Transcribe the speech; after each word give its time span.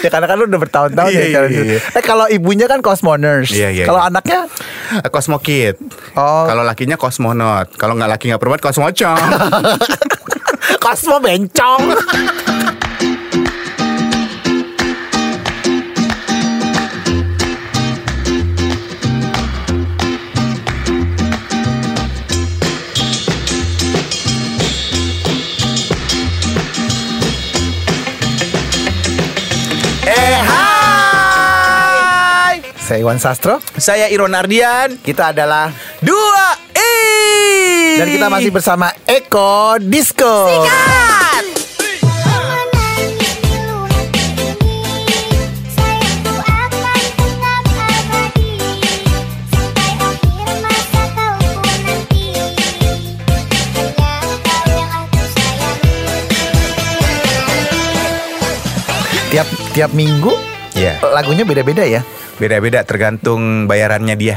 ya 0.00 0.08
karena 0.08 0.26
kan 0.26 0.36
lu 0.38 0.44
udah 0.46 0.60
bertahun-tahun 0.60 1.10
Iya, 1.10 1.20
ya. 1.20 1.26
iya, 1.26 1.40
iya, 1.40 1.48
itu. 1.50 1.62
iya. 1.76 1.80
Eh 1.94 2.02
kalau 2.02 2.26
ibunya 2.26 2.66
kan 2.66 2.80
Cosmoners. 2.80 3.52
Iya, 3.52 3.68
iya, 3.70 3.84
Kalau 3.84 4.00
iya. 4.00 4.08
anaknya 4.10 4.38
Cosmo 5.10 5.38
Kid. 5.38 5.76
Oh. 6.14 6.46
Kalau 6.46 6.62
lakinya 6.62 6.94
kosmonot. 6.94 7.74
Kalau 7.74 7.94
nggak 7.94 8.10
laki 8.16 8.24
nggak 8.30 8.40
perempuan 8.40 8.62
kosmocong. 8.62 9.18
Cosmo 10.84 11.16
bencong. 11.20 11.82
Saya 32.84 33.00
Iwan 33.00 33.16
Sastro. 33.16 33.64
Saya 33.80 34.12
Iron 34.12 34.36
Ardian. 34.36 35.00
Kita 35.00 35.32
adalah 35.32 35.72
Dua 36.04 36.52
i. 36.76 37.96
dan 37.96 38.08
kita 38.12 38.28
masih 38.28 38.52
bersama 38.52 38.92
Eko 39.08 39.80
Disco. 39.80 40.68
Tiap 59.32 59.48
tiap 59.72 59.90
minggu 59.96 60.53
Iya. 60.74 60.98
lagunya 61.14 61.46
beda-beda 61.46 61.86
ya. 61.86 62.02
Beda-beda 62.34 62.82
tergantung 62.82 63.70
bayarannya 63.70 64.18
dia. 64.18 64.34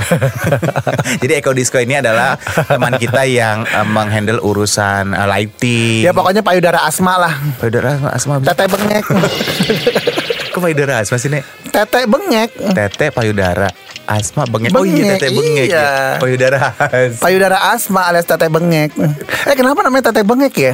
Jadi 1.22 1.34
Eko 1.42 1.58
Disco 1.58 1.81
ini 1.81 1.98
adalah 1.98 2.38
teman 2.70 2.94
kita 3.02 3.25
yang 3.25 3.66
eh, 3.66 3.88
menghandle 3.89 4.38
urusan 4.45 5.17
eh, 5.17 5.28
lighting. 5.28 6.06
Ya 6.06 6.14
pokoknya 6.14 6.45
payudara 6.45 6.86
asma 6.86 7.17
lah. 7.17 7.34
Payudara 7.58 7.98
asma. 7.98 8.09
asma. 8.14 8.34
Tete 8.45 8.66
bengek. 8.70 9.03
Kok 10.53 10.61
payudara 10.61 11.02
asma 11.02 11.17
sih, 11.17 11.30
Nek? 11.34 11.44
Tete 11.73 12.06
bengek. 12.06 12.50
Tete 12.54 13.09
payudara 13.09 13.86
asma 14.08 14.47
bengek. 14.47 14.72
oh 14.72 14.81
iya 14.81 15.03
Bengek, 15.03 15.19
tete 15.19 15.27
bengek 15.30 15.67
iya. 15.67 15.77
ya. 15.77 15.88
Payudara 16.17 16.58
asma. 16.72 17.19
Payudara 17.19 17.58
asma 17.69 18.02
alias 18.08 18.23
tete 18.23 18.47
bengek. 18.47 18.89
Eh 19.44 19.53
kenapa 19.53 19.80
namanya 19.83 20.09
tete 20.09 20.23
bengek 20.23 20.53
ya? 20.55 20.73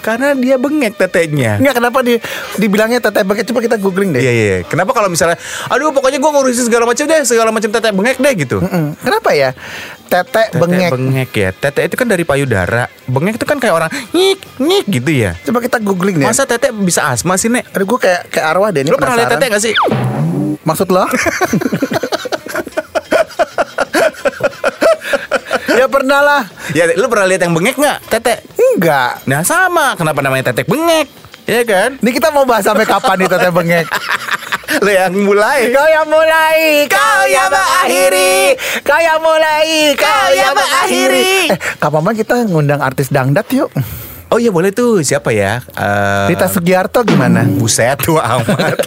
Karena 0.00 0.32
dia 0.32 0.56
bengek 0.56 0.96
tetenya. 0.96 1.60
Enggak 1.60 1.76
kenapa 1.76 2.00
di 2.00 2.16
dibilangnya 2.56 2.98
tete 2.98 3.20
bengek? 3.20 3.44
Coba 3.46 3.60
kita 3.60 3.76
googling 3.76 4.10
deh. 4.10 4.20
Iya 4.20 4.32
iya. 4.32 4.44
iya. 4.50 4.58
Kenapa 4.64 4.90
kalau 4.90 5.06
misalnya, 5.06 5.36
aduh 5.68 5.92
pokoknya 5.92 6.16
gue 6.16 6.30
ngurusin 6.30 6.64
segala 6.64 6.88
macam 6.88 7.04
deh, 7.04 7.20
segala 7.22 7.52
macam 7.52 7.68
tete 7.68 7.88
bengek 7.92 8.16
deh 8.16 8.32
gitu. 8.34 8.58
Mm, 8.58 8.96
Kenapa 8.96 9.30
ya? 9.30 9.50
Tete, 10.10 10.50
Tete 10.50 10.58
bengek. 10.58 10.90
bengek 10.90 11.30
ya. 11.30 11.50
Tete 11.52 11.80
itu 11.84 11.94
kan 11.94 12.08
dari 12.08 12.24
payudara. 12.24 12.88
Bengek 13.04 13.36
itu 13.36 13.44
kan 13.44 13.60
kayak 13.60 13.74
orang 13.76 13.90
nyik 14.10 14.40
nyik 14.56 14.86
gitu 14.88 15.10
ya. 15.12 15.36
Coba 15.44 15.60
kita 15.60 15.78
googling 15.78 16.16
deh. 16.16 16.26
Masa 16.26 16.48
tete 16.48 16.72
bisa 16.72 17.06
asma 17.06 17.36
sih, 17.36 17.46
Nek? 17.46 17.68
Aduh 17.70 17.86
gue 17.86 17.98
kayak 18.00 18.32
kayak 18.32 18.46
arwah 18.48 18.72
deh 18.72 18.82
ini 18.82 18.90
Lu 18.90 18.96
pernah 18.96 19.14
lihat 19.14 19.30
penasaran. 19.30 19.52
tete 19.52 19.54
gak 19.54 19.62
sih? 19.62 19.74
Maksud 20.64 20.88
lo? 20.88 21.04
ya 26.10 26.18
pernah 26.18 26.22
lah. 26.26 26.42
Ya, 26.74 26.84
lu 26.98 27.06
pernah 27.06 27.26
lihat 27.30 27.42
yang 27.46 27.54
bengek 27.54 27.76
nggak? 27.78 27.98
Tete. 28.10 28.34
Enggak. 28.58 29.22
Nah 29.30 29.46
sama, 29.46 29.94
kenapa 29.94 30.18
namanya 30.26 30.50
tetek 30.50 30.66
bengek? 30.66 31.06
Ya 31.46 31.62
kan? 31.62 32.02
Ini 32.02 32.10
kita 32.10 32.34
mau 32.34 32.42
bahas 32.42 32.66
sampai 32.66 32.82
kapan 32.82 33.22
nih 33.22 33.28
tete 33.30 33.48
bengek? 33.54 33.86
Lu 34.86 34.90
yang 34.90 35.14
mulai. 35.26 35.70
Kau 35.70 35.86
yang 35.86 36.06
mulai, 36.06 36.86
kau 36.86 37.22
yang 37.26 37.50
mengakhiri, 37.50 38.54
kau 38.86 38.98
yang 39.02 39.18
mulai, 39.18 39.94
kau 39.98 40.26
yang 40.30 40.54
mengakhiri. 40.54 41.50
Eh, 41.50 41.58
kapan 41.78 42.14
kita 42.14 42.46
ngundang 42.46 42.78
artis 42.78 43.10
dangdut 43.10 43.46
yuk? 43.50 43.70
Oh 44.30 44.38
iya 44.38 44.54
boleh 44.54 44.70
tuh. 44.70 45.02
Siapa 45.02 45.34
ya? 45.34 45.58
Eh, 45.74 46.26
Rita 46.30 46.46
Sugiarto 46.46 47.02
gimana? 47.02 47.42
Buset 47.46 47.98
tuh 47.98 48.22
amat. 48.22 48.78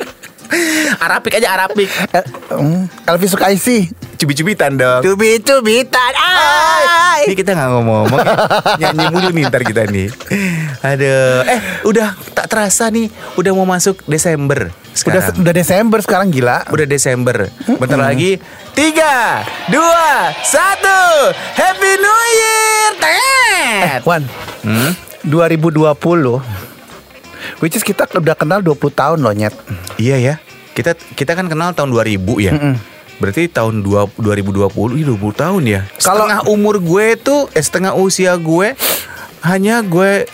Arapik 1.04 1.40
aja 1.40 1.48
Arapik. 1.56 1.88
Eh, 1.88 2.24
mm, 2.60 3.08
Elvi 3.08 3.26
Sukaisi. 3.28 3.88
Cubit-cubitan 4.20 4.76
dong. 4.76 5.00
Cubit-cubitan. 5.00 6.12
Ay. 6.14 7.24
Ini 7.24 7.34
kita 7.34 7.52
nggak 7.52 7.68
ngomong-ngomong 7.70 8.18
ya. 8.18 8.34
Nyanyi 8.80 9.06
mulu 9.08 9.28
nih 9.30 9.42
ntar 9.46 9.60
kita 9.60 9.84
nih 9.86 10.08
Aduh 10.80 11.44
Eh 11.44 11.60
udah 11.84 12.16
tak 12.32 12.48
terasa 12.48 12.88
nih 12.88 13.08
Udah 13.34 13.52
mau 13.52 13.64
masuk 13.64 14.00
Desember 14.04 14.72
Udah 14.72 14.96
sekarang. 14.96 15.36
udah 15.36 15.52
Desember 15.52 15.98
sekarang 16.00 16.28
gila. 16.28 16.64
Udah 16.66 16.84
Desember 16.84 17.48
Bentar 17.70 17.98
lagi 17.98 18.40
Tiga 18.72 19.44
Dua 19.68 20.32
Satu 20.40 21.00
Happy 21.52 21.92
New 21.94 22.20
Year 22.34 22.88
Tet. 22.96 24.00
Wan, 24.02 24.24
Hmm? 24.60 24.92
2020 25.22 25.92
Which 27.58 27.72
is 27.72 27.80
kita 27.82 28.08
udah 28.10 28.32
kenal 28.32 28.60
20 28.60 28.76
tahun 28.90 29.18
loh 29.18 29.32
nyet 29.32 29.52
Iya 29.96 30.16
ya 30.16 30.34
kita 30.70 30.92
kita 31.12 31.32
kan 31.34 31.44
kenal 31.46 31.72
tahun 31.72 31.90
2000 31.90 32.16
ya 32.40 32.52
Berarti 33.20 33.46
tahun 33.46 33.80
dua, 33.80 34.08
2020 34.16 34.72
Ih 34.96 35.04
20 35.06 35.20
tahun 35.34 35.62
ya? 35.62 35.80
Kalau- 35.94 36.24
Setengah 36.24 36.40
umur 36.46 36.76
gue 36.76 37.06
tuh 37.14 37.46
eh, 37.52 37.60
Setengah 37.60 37.92
usia 37.94 38.32
gue 38.34 38.72
Hanya 39.42 39.80
gue 39.80 40.24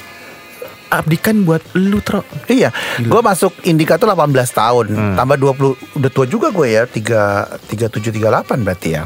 Abdikan 0.87 1.43
buat 1.43 1.67
lu 1.75 1.99
Tro. 1.99 2.23
Iya, 2.47 2.71
gue 2.97 3.19
masuk 3.21 3.51
Indika 3.65 3.99
tuh 3.99 4.07
18 4.07 4.31
tahun. 4.47 4.87
Tambah 5.19 5.35
20, 5.35 5.99
udah 5.99 6.11
tua 6.15 6.25
juga 6.25 6.55
gue 6.55 6.67
ya 6.69 6.87
3, 6.87 7.59
37, 7.67 8.15
38 8.15 8.63
berarti 8.63 8.95
ya. 8.95 9.03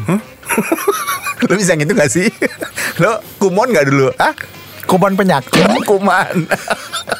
Lo 1.40 1.54
bisa 1.58 1.72
gitu 1.74 1.96
gak 1.96 2.12
sih? 2.12 2.28
Lo 3.00 3.24
kumon 3.40 3.72
gak 3.72 3.88
dulu? 3.88 4.12
Hah? 4.14 4.36
Kuman 4.84 5.16
penyakit 5.16 5.64
Kuman 5.82 6.44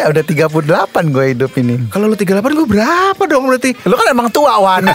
Ya 0.00 0.08
udah 0.08 0.24
38 0.24 1.12
gue 1.12 1.24
hidup 1.36 1.52
ini. 1.60 1.76
Kalau 1.92 2.08
lu 2.08 2.16
38 2.16 2.40
gue 2.40 2.64
berapa 2.64 3.22
dong 3.28 3.44
berarti? 3.52 3.76
Lu 3.84 3.92
kan 4.00 4.08
emang 4.08 4.32
tua 4.32 4.56
Wan. 4.56 4.88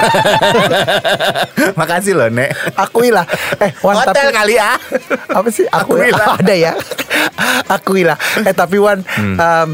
Makasih 1.79 2.17
loh 2.17 2.25
Nek. 2.33 2.49
Akuilah. 2.73 3.21
Eh 3.61 3.69
Wan 3.85 4.01
Hotel 4.01 4.33
tapi 4.33 4.33
kali 4.33 4.53
ya. 4.57 4.73
Apa 5.29 5.47
sih? 5.53 5.69
Akuilah. 5.69 6.09
Akuilah. 6.09 6.27
Ada 6.41 6.55
ya? 6.57 6.73
Akuilah. 7.69 8.17
Eh 8.49 8.53
tapi 8.57 8.81
Wan 8.81 9.05
em, 9.21 9.69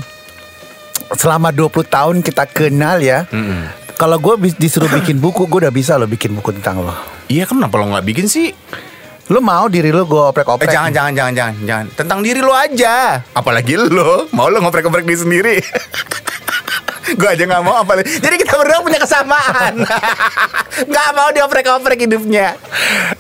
Selama 1.16 1.56
20 1.56 1.72
tahun 1.88 2.16
kita 2.20 2.44
kenal 2.52 3.00
ya. 3.00 3.24
Kalau 3.96 4.20
gue 4.20 4.52
disuruh 4.60 4.92
bikin 4.92 5.22
buku 5.24 5.48
Gue 5.48 5.64
udah 5.64 5.72
bisa 5.72 5.96
loh 5.96 6.12
bikin 6.12 6.36
buku 6.36 6.52
tentang 6.60 6.84
lo. 6.84 6.92
Iya 7.32 7.48
kenapa 7.48 7.80
lo 7.80 7.88
gak 7.96 8.04
bikin 8.04 8.28
sih? 8.28 8.52
Lu 9.32 9.40
mau 9.40 9.72
diri 9.72 9.96
lu 9.96 10.04
gue 10.04 10.20
Eh 10.20 10.28
oprek-oprek 10.36 10.68
jangan 10.68 10.92
jangan 10.92 11.14
jangan 11.16 11.34
jangan 11.34 11.56
jangan. 11.64 11.86
Tentang 11.96 12.20
diri 12.20 12.44
lo 12.44 12.52
aja. 12.52 13.24
Apalagi 13.32 13.80
lo 13.80 14.28
Mau 14.36 14.52
lo 14.52 14.60
ngoprek-ngoprek 14.60 15.08
diri 15.08 15.20
sendiri. 15.24 15.56
Gue 17.12 17.28
aja 17.28 17.44
gak 17.44 17.64
mau 17.66 17.76
apalagi 17.76 18.08
Jadi 18.08 18.40
kita 18.40 18.56
berdua 18.56 18.80
punya 18.80 18.96
kesamaan. 18.96 19.84
Gak 20.96 21.10
mau 21.12 21.28
dioprek-oprek 21.36 22.08
hidupnya 22.08 22.56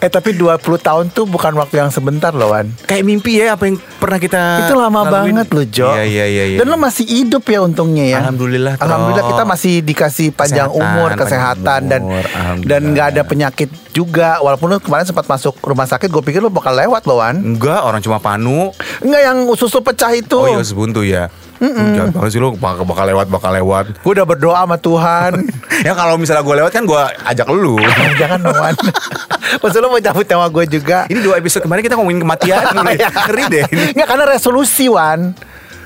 Eh 0.02 0.10
tapi 0.10 0.34
20 0.34 0.58
tahun 0.82 1.14
tuh 1.14 1.24
bukan 1.24 1.54
waktu 1.54 1.78
yang 1.78 1.88
sebentar 1.88 2.34
loh 2.34 2.50
Wan 2.50 2.74
Kayak 2.84 3.06
mimpi 3.06 3.38
ya 3.38 3.54
Apa 3.54 3.70
yang 3.70 3.78
pernah 3.78 4.18
kita 4.18 4.66
Itu 4.66 4.74
lama 4.74 5.06
laluin. 5.06 5.38
banget 5.38 5.48
loh 5.52 5.62
Jo 5.64 5.94
Iya 5.94 6.04
iya 6.04 6.26
iya, 6.26 6.44
iya. 6.48 6.58
Dan 6.58 6.68
lo 6.68 6.76
masih 6.76 7.06
hidup 7.06 7.46
ya 7.46 7.62
untungnya 7.62 8.06
ya 8.08 8.18
Alhamdulillah, 8.20 8.76
Tro. 8.76 8.84
Alhamdulillah 8.84 9.26
kita 9.30 9.44
masih 9.46 9.74
dikasih 9.80 10.28
panjang 10.32 10.66
Kesehatan, 10.66 10.82
umur 10.90 11.08
panjang 11.08 11.22
Kesehatan 11.22 11.80
Dan 11.86 12.02
umur, 12.02 12.24
alhamdulillah. 12.26 12.66
dan 12.66 12.82
nggak 12.90 13.08
ada 13.08 13.22
penyakit 13.24 13.70
juga 13.94 14.42
Walaupun 14.42 14.68
lo 14.68 14.78
kemarin 14.80 15.06
sempat 15.06 15.30
masuk 15.30 15.54
rumah 15.62 15.86
sakit 15.86 16.10
Gue 16.10 16.24
pikir 16.24 16.42
lo 16.42 16.50
bakal 16.50 16.74
lewat 16.74 17.06
loh 17.06 17.22
Wan 17.22 17.38
Enggak 17.38 17.86
orang 17.86 18.02
cuma 18.02 18.18
panu 18.18 18.74
Enggak 19.00 19.22
yang 19.22 19.46
usus 19.46 19.70
lo 19.70 19.86
pecah 19.86 20.10
itu 20.12 20.34
Oh 20.34 20.50
iya 20.50 20.66
sebuntu 20.66 21.06
ya 21.06 21.30
Jangan 21.62 22.10
banget 22.10 22.30
sih 22.34 22.40
lu. 22.42 22.58
Bakal, 22.58 22.84
bakal 22.90 23.06
lewat 23.06 23.28
bakal 23.30 23.52
lewat. 23.54 23.86
Gue 24.02 24.12
udah 24.18 24.26
berdoa 24.26 24.66
sama 24.66 24.78
Tuhan. 24.82 25.34
Ya 25.82 25.98
kalau 25.98 26.14
misalnya 26.14 26.46
gue 26.46 26.56
lewat 26.62 26.72
kan 26.78 26.86
gue 26.86 27.04
ajak 27.26 27.48
lu. 27.50 27.74
Jangan 28.22 28.38
Wan 28.54 28.78
Maksud 29.66 29.82
lo 29.82 29.90
mau 29.90 29.98
cabut 29.98 30.30
sama 30.30 30.46
gue 30.54 30.66
juga? 30.70 31.10
Ini 31.10 31.26
dua 31.26 31.42
episode 31.42 31.66
kemarin 31.66 31.82
kita 31.82 31.98
ngomongin 31.98 32.22
kematian 32.22 32.70
mulai 32.78 33.02
Ngeri 33.02 33.44
deh 33.50 33.66
ini. 33.74 33.86
Enggak 33.98 34.08
karena 34.14 34.26
resolusi 34.30 34.86
Wan. 34.94 35.34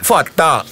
Foto. 0.04 0.68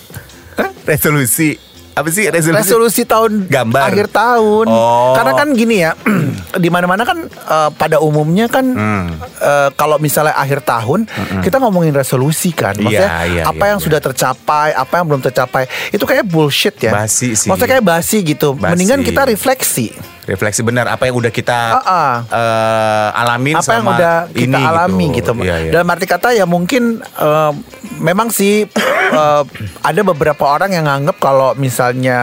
Resolusi 0.84 1.56
Apa 1.94 2.10
sih 2.10 2.26
resolusi? 2.26 2.58
resolusi 2.60 3.02
tahun 3.04 3.46
Gambar. 3.46 3.94
akhir 3.94 4.08
tahun. 4.10 4.66
Oh. 4.66 5.14
Karena 5.14 5.32
kan 5.34 5.48
gini 5.54 5.76
ya, 5.80 5.94
di 6.64 6.70
mana-mana 6.70 7.02
kan 7.02 7.18
eh, 7.28 7.70
pada 7.72 7.98
umumnya 7.98 8.48
kan 8.48 8.66
Hmm. 8.66 9.08
eh, 9.40 9.70
kalau 9.74 9.98
misalnya 9.98 10.34
akhir 10.34 10.62
tahun 10.62 11.06
kita 11.40 11.58
ngomongin 11.58 11.94
resolusi 11.94 12.50
kan. 12.50 12.74
Maksudnya 12.76 13.10
Iya, 13.24 13.30
iya, 13.30 13.44
apa 13.46 13.64
iya, 13.64 13.72
yang 13.72 13.80
iya. 13.80 13.86
sudah 13.86 14.00
tercapai, 14.00 14.74
apa 14.74 14.94
yang 14.96 15.06
belum 15.08 15.22
tercapai. 15.22 15.64
Itu 15.90 16.04
kayak 16.04 16.26
bullshit 16.26 16.74
ya. 16.80 16.92
Basi 16.92 17.34
sih. 17.34 17.46
Maksudnya 17.46 17.78
kayak 17.78 17.86
basi 17.86 18.18
gitu. 18.22 18.54
Basi. 18.54 18.74
Mendingan 18.74 19.02
kita 19.02 19.22
refleksi. 19.24 19.94
Refleksi 20.26 20.62
benar 20.62 20.88
apa 20.88 21.04
yang 21.04 21.16
udah 21.16 21.30
kita 21.30 21.76
Ah-ah. 21.76 22.14
eh, 22.24 23.08
alamin 23.18 23.56
apa 23.56 23.70
yang 23.70 23.84
sama 23.84 23.92
udah 23.94 24.16
kita 24.30 24.46
ini 24.50 24.62
alami 24.62 25.06
gitu. 25.14 25.32
Iya, 25.38 25.56
iya. 25.60 25.72
Dalam 25.72 25.88
arti 25.88 26.06
kata 26.06 26.32
ya 26.32 26.46
mungkin 26.46 26.84
eh, 27.00 27.52
memang 27.98 28.28
sih 28.30 28.64
eh, 28.64 29.44
ada 29.82 30.02
beberapa 30.02 30.44
orang 30.46 30.72
yang 30.72 30.86
nganggep 30.86 31.18
kalau 31.18 31.52
misalnya 31.54 32.20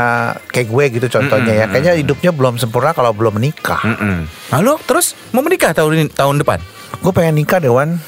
kayak 0.46 0.66
gue 0.66 0.84
gitu 0.96 1.06
contohnya 1.12 1.52
ya, 1.54 1.66
kayaknya 1.66 1.94
hidupnya 1.96 2.30
belum 2.30 2.56
sempurna 2.56 2.90
kalau 2.90 3.10
belum 3.10 3.36
menikah. 3.36 3.80
Mm-mm. 3.80 4.24
Lalu 4.50 4.72
terus 4.82 5.12
mau 5.30 5.40
menikah 5.40 5.70
tahun 5.70 5.90
ini, 5.94 6.04
tahun 6.08 6.40
depan? 6.40 6.58
Gue 6.98 7.12
pengen 7.12 7.36
nikah 7.36 7.58
Dewan. 7.58 8.00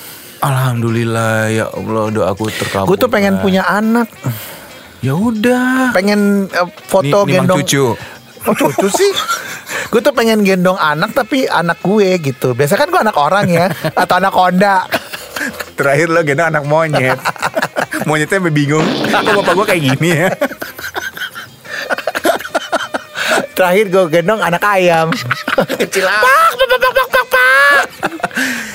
Alhamdulillah 0.42 1.48
ya 1.48 1.66
Allah 1.66 2.10
doaku 2.10 2.50
terkabul. 2.50 2.88
Gue 2.88 2.96
tuh 2.96 3.06
pengen 3.06 3.38
punya 3.38 3.62
anak, 3.62 4.10
Ya 4.98 5.12
udah. 5.12 5.90
pengen 5.90 6.46
eh, 6.46 6.68
foto 6.82 7.22
Ni- 7.22 7.34
gendong 7.34 7.60
cucu. 7.60 7.94
Oh 8.42 8.50
cucu 8.52 8.86
sih 8.88 9.10
Gue 9.92 10.00
tuh 10.00 10.16
pengen 10.16 10.40
gendong 10.40 10.80
anak 10.80 11.12
tapi 11.12 11.44
anak 11.44 11.84
gue 11.84 12.16
gitu 12.16 12.56
Biasa 12.56 12.80
kan 12.80 12.88
gue 12.88 12.96
anak 12.96 13.12
orang 13.12 13.44
ya 13.44 13.68
Atau 14.00 14.16
anak 14.16 14.32
Honda 14.32 14.88
Terakhir 15.76 16.08
lo 16.12 16.20
gendong 16.22 16.48
anak 16.54 16.64
monyet. 16.68 17.18
Monyetnya 18.06 18.38
bingung. 18.46 18.84
Kok 19.10 19.42
bapak 19.42 19.52
gue 19.58 19.66
kayak 19.66 19.82
gini 19.82 20.08
ya? 20.14 20.30
Terakhir 23.52 23.86
gue 23.92 24.04
gendong 24.08 24.40
anak 24.40 24.62
ayam 24.64 25.12
Kecil 25.76 26.08
Pak, 26.08 26.50
pak, 26.56 26.66
pak, 26.66 26.78
pak, 26.80 27.08
pak, 27.08 27.26
pak. 27.28 27.80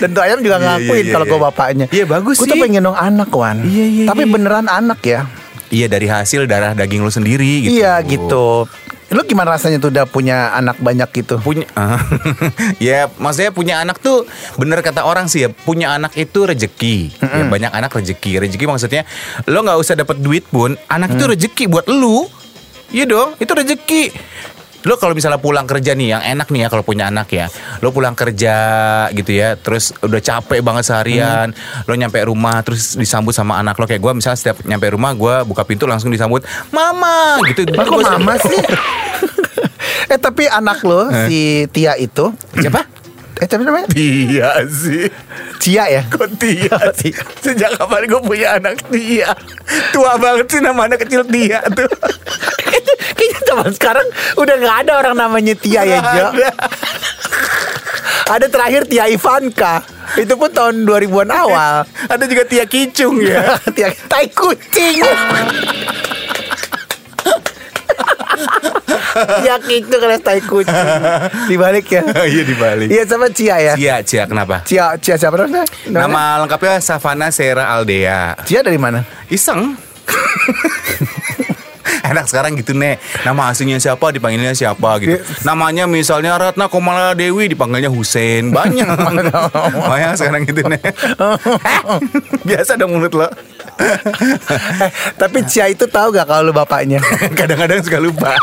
Dan 0.01 0.09
tuh 0.13 0.21
ayam 0.21 0.39
juga 0.41 0.57
Iya, 0.61 0.65
ngakuin 0.77 1.03
iya, 1.03 1.13
kalau 1.13 1.25
iya. 1.25 1.31
gue 1.33 1.39
bapaknya 1.41 1.85
Iya, 1.89 2.05
bagus 2.05 2.35
Gue 2.37 2.45
tuh 2.45 2.55
sih. 2.57 2.61
pengen 2.61 2.81
gendong 2.81 2.97
anak 2.97 3.29
Wan 3.33 3.57
Iya, 3.65 3.85
iya, 3.85 4.05
Tapi 4.05 4.23
iya. 4.25 4.31
beneran 4.31 4.67
anak 4.69 4.99
ya 5.01 5.21
Iya 5.67 5.87
dari 5.91 6.07
hasil 6.07 6.47
darah 6.47 6.71
daging 6.71 7.03
lo 7.03 7.11
sendiri 7.11 7.67
gitu. 7.67 7.83
Iya 7.83 7.99
gitu 8.07 8.71
Lu 9.07 9.23
gimana 9.23 9.55
rasanya 9.55 9.79
tuh 9.79 9.89
udah 9.93 10.03
punya 10.03 10.51
anak 10.51 10.83
banyak 10.83 11.07
gitu? 11.15 11.39
Punya 11.39 11.63
ya 12.83 13.07
maksudnya 13.15 13.55
punya 13.55 13.79
anak 13.79 14.03
tuh 14.03 14.27
bener 14.59 14.83
kata 14.83 15.07
orang 15.07 15.31
sih 15.31 15.47
ya 15.47 15.49
punya 15.51 15.95
anak 15.95 16.15
itu 16.19 16.43
rejeki. 16.43 17.15
Ya, 17.23 17.47
banyak 17.47 17.71
anak 17.71 17.91
rejeki. 17.95 18.43
Rejeki 18.43 18.67
maksudnya 18.67 19.07
lo 19.47 19.63
nggak 19.63 19.79
usah 19.79 19.95
dapat 19.95 20.19
duit 20.19 20.43
pun 20.51 20.75
anak 20.91 21.15
itu 21.15 21.23
rejeki 21.23 21.63
buat 21.71 21.87
lu. 21.87 22.27
Iya 22.87 23.03
dong 23.03 23.35
itu 23.39 23.51
rejeki 23.51 24.03
lo 24.85 24.93
kalau 25.01 25.17
misalnya 25.17 25.41
pulang 25.41 25.65
kerja 25.65 25.97
nih 25.97 26.07
yang 26.13 26.21
enak 26.21 26.53
nih 26.53 26.65
ya 26.65 26.67
kalau 26.69 26.85
punya 26.85 27.09
anak 27.09 27.27
ya 27.33 27.49
lo 27.81 27.89
pulang 27.89 28.13
kerja 28.13 28.55
gitu 29.09 29.31
ya 29.33 29.57
terus 29.57 29.95
udah 30.05 30.21
capek 30.21 30.61
banget 30.61 30.85
seharian 30.85 31.49
lo 31.89 31.93
nyampe 31.97 32.21
rumah 32.21 32.61
terus 32.61 32.93
disambut 32.93 33.33
sama 33.33 33.57
anak 33.57 33.73
lo 33.79 33.89
kayak 33.89 33.99
gue 33.99 34.13
misalnya 34.21 34.37
setiap 34.37 34.61
nyampe 34.63 34.93
rumah 34.93 35.17
gue 35.17 35.35
buka 35.49 35.65
pintu 35.65 35.89
langsung 35.89 36.13
disambut 36.13 36.45
mama! 36.69 37.41
gitu. 37.49 37.65
Kok 37.73 37.89
Gua- 37.89 38.17
mama 38.17 38.37
sih? 38.37 38.59
eh 40.13 40.19
tapi 40.19 40.45
anak 40.45 40.83
lo 40.85 41.09
si 41.25 41.65
Tia 41.73 41.97
itu 41.97 42.31
siapa? 42.53 42.85
Eh 43.37 43.45
tapi 43.45 43.61
namanya? 43.69 43.85
Iya 43.93 44.65
sih. 44.65 45.05
Cia 45.61 45.85
ya? 45.89 46.01
Kok 46.09 46.41
Tia? 46.41 46.73
Sih? 46.97 47.13
Sejak 47.41 47.77
kapan 47.77 48.09
gue 48.09 48.21
punya 48.25 48.57
anak 48.57 48.81
Tia? 48.89 49.29
Tua 49.93 50.17
banget 50.17 50.49
sih 50.49 50.61
nama 50.61 50.89
anak 50.89 51.05
kecil 51.05 51.21
Tia 51.29 51.61
tuh. 51.69 51.85
Kayaknya 53.17 53.41
zaman 53.49 53.71
sekarang 53.73 54.07
udah 54.37 54.55
nggak 54.61 54.77
ada 54.85 54.91
orang 55.01 55.15
namanya 55.17 55.53
Tia 55.57 55.81
ya 55.81 55.99
Jo. 56.13 56.25
Ada. 56.31 56.49
Ada 58.27 58.51
terakhir 58.51 58.83
Tia 58.91 59.07
Ivanka. 59.07 59.79
Itu 60.19 60.35
pun 60.35 60.51
tahun 60.51 60.83
2000-an 60.83 61.31
awal. 61.31 61.87
Ada 62.11 62.23
juga 62.27 62.43
Tia 62.43 62.67
Kicung 62.67 63.23
ya. 63.23 63.55
Tia 63.75 63.91
tai 64.11 64.27
kucing. 64.31 64.99
Tia 69.17 69.55
itu 69.71 69.95
kena 69.95 70.17
tai 70.19 70.43
kucing. 70.43 70.87
Dibalik 71.47 71.87
ya. 71.87 72.03
Iya 72.27 72.43
dibalik. 72.43 72.87
Iya 72.91 73.03
sama 73.07 73.31
Cia 73.31 73.55
ya. 73.63 73.73
Cia, 73.79 73.95
Cia 74.03 74.23
kenapa? 74.27 74.61
Cia, 74.67 74.99
Cia 74.99 75.15
siapa 75.15 75.39
namanya? 75.39 75.63
Namanya? 75.87 76.01
Nama 76.03 76.23
lengkapnya 76.43 76.73
Savana 76.83 77.31
Sera 77.31 77.71
Aldea. 77.71 78.35
Cia 78.43 78.59
dari 78.59 78.77
mana? 78.77 79.07
Iseng. 79.31 79.73
Enak 82.13 82.25
sekarang 82.29 82.55
gitu 82.59 82.71
nek. 82.77 83.01
Nama 83.27 83.41
aslinya 83.51 83.77
siapa 83.77 84.11
dipanggilnya 84.15 84.55
siapa 84.55 84.99
gitu. 85.03 85.19
Iya. 85.19 85.21
Namanya 85.43 85.83
misalnya 85.89 86.37
Ratna 86.39 86.71
Komala 86.71 87.13
Dewi 87.17 87.51
Dipanggilnya 87.51 87.91
Husein. 87.91 88.55
Banyak. 88.55 88.87
Banyak. 89.91 90.11
Sekarang 90.15 90.47
gitu 90.47 90.63
nek. 90.65 90.81
Biasa 92.47 92.79
dong 92.79 92.95
mulut 92.95 93.13
lo. 93.13 93.27
Eh, 93.77 93.97
tapi 95.21 95.45
Cia 95.45 95.69
itu 95.69 95.85
tahu 95.85 96.09
gak 96.09 96.25
kalau 96.25 96.49
lu 96.49 96.53
bapaknya? 96.55 96.97
Kadang-kadang 97.37 97.83
suka 97.85 98.01
lupa. 98.01 98.33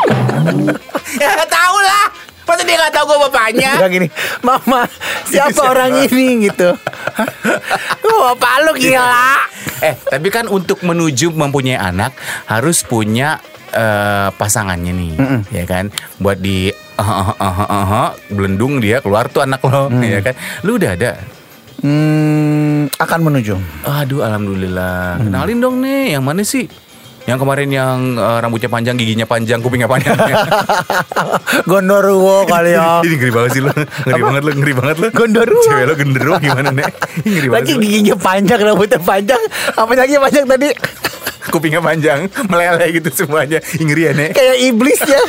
Ya 1.19 1.43
tahu 1.43 1.77
lah 1.83 2.04
Masa 2.45 2.61
dia 2.61 2.77
gak 2.79 2.93
tahu 2.93 3.05
gue 3.07 3.19
bapaknya 3.23 3.71
Bilang 3.75 3.93
gini, 3.93 4.07
Mama, 4.39 4.85
siapa 5.25 5.49
Siapa? 5.51 5.61
orang 5.67 5.91
ini 6.03 6.45
gitu? 6.45 6.69
Hah? 7.11 7.29
Oh, 8.03 8.31
bapak 8.31 8.53
lu 8.63 8.71
gila. 8.75 9.29
Eh 9.77 9.93
tapi 9.99 10.29
kan 10.29 10.45
untuk 10.47 10.79
menuju 10.81 11.29
mempunyai 11.29 11.75
anak 11.75 12.15
Harus 12.45 12.81
punya 12.81 13.41
eh, 13.69 14.29
pasangannya 14.31 14.93
nih 14.93 15.13
Ya 15.51 15.63
kan 15.63 15.89
Buat 16.15 16.39
di 16.39 16.69
eh, 16.69 17.01
eh, 17.01 17.29
eh, 17.35 17.55
eh, 17.59 17.67
eh, 17.67 18.09
Belendung 18.29 18.79
dia 18.79 18.99
keluar 18.99 19.27
tuh 19.27 19.41
anak 19.41 19.59
lo 19.61 19.89
Ya 19.99 20.21
kan 20.21 20.33
Lu 20.61 20.77
udah 20.77 20.93
ada 20.93 21.13
Hmm, 21.75 22.87
akan 22.95 23.19
menuju. 23.21 23.59
Aduh 23.83 24.23
alhamdulillah 24.23 25.19
Kenalin 25.19 25.59
dong 25.59 25.83
nih 25.83 26.15
Yang 26.15 26.23
mana 26.23 26.41
sih 26.41 26.65
yang 27.25 27.37
kemarin 27.41 27.69
yang 27.73 27.97
eh, 28.17 28.37
rambutnya 28.37 28.69
panjang, 28.69 28.95
giginya 29.01 29.25
panjang, 29.25 29.57
kupingnya 29.61 29.89
panjang. 29.89 30.13
Gondoruo 31.69 32.45
kali 32.45 32.77
ya. 32.77 33.01
Ini 33.01 33.15
ngeri 33.17 33.33
banget 33.33 33.51
sih 33.57 33.61
lu. 33.65 33.71
Ngeri 34.05 34.21
banget 34.21 34.43
lu, 34.45 34.51
ngeri 34.61 34.73
banget 34.77 34.95
lu. 35.01 35.07
Gondoruo. 35.09 35.63
Cewek 35.65 35.85
lu 35.89 35.93
genderuwo 35.97 36.37
gimana, 36.37 36.69
Nek? 36.69 36.93
Ngeri 37.25 37.47
banget 37.49 37.65
Lagi 37.65 37.73
giginya 37.81 38.15
panjang, 38.15 38.59
rambutnya 38.61 38.99
panjang. 39.01 39.41
Apa 39.73 39.91
lagi 39.97 40.13
panjang 40.21 40.45
tadi? 40.45 40.69
Kupingnya 41.49 41.81
panjang, 41.81 42.19
meleleh 42.49 42.89
gitu 43.01 43.09
semuanya. 43.25 43.57
Ngeri 43.73 44.01
ya, 44.05 44.11
Nek. 44.13 44.29
Kayak 44.37 44.57
iblis 44.61 45.01
ya. 45.01 45.21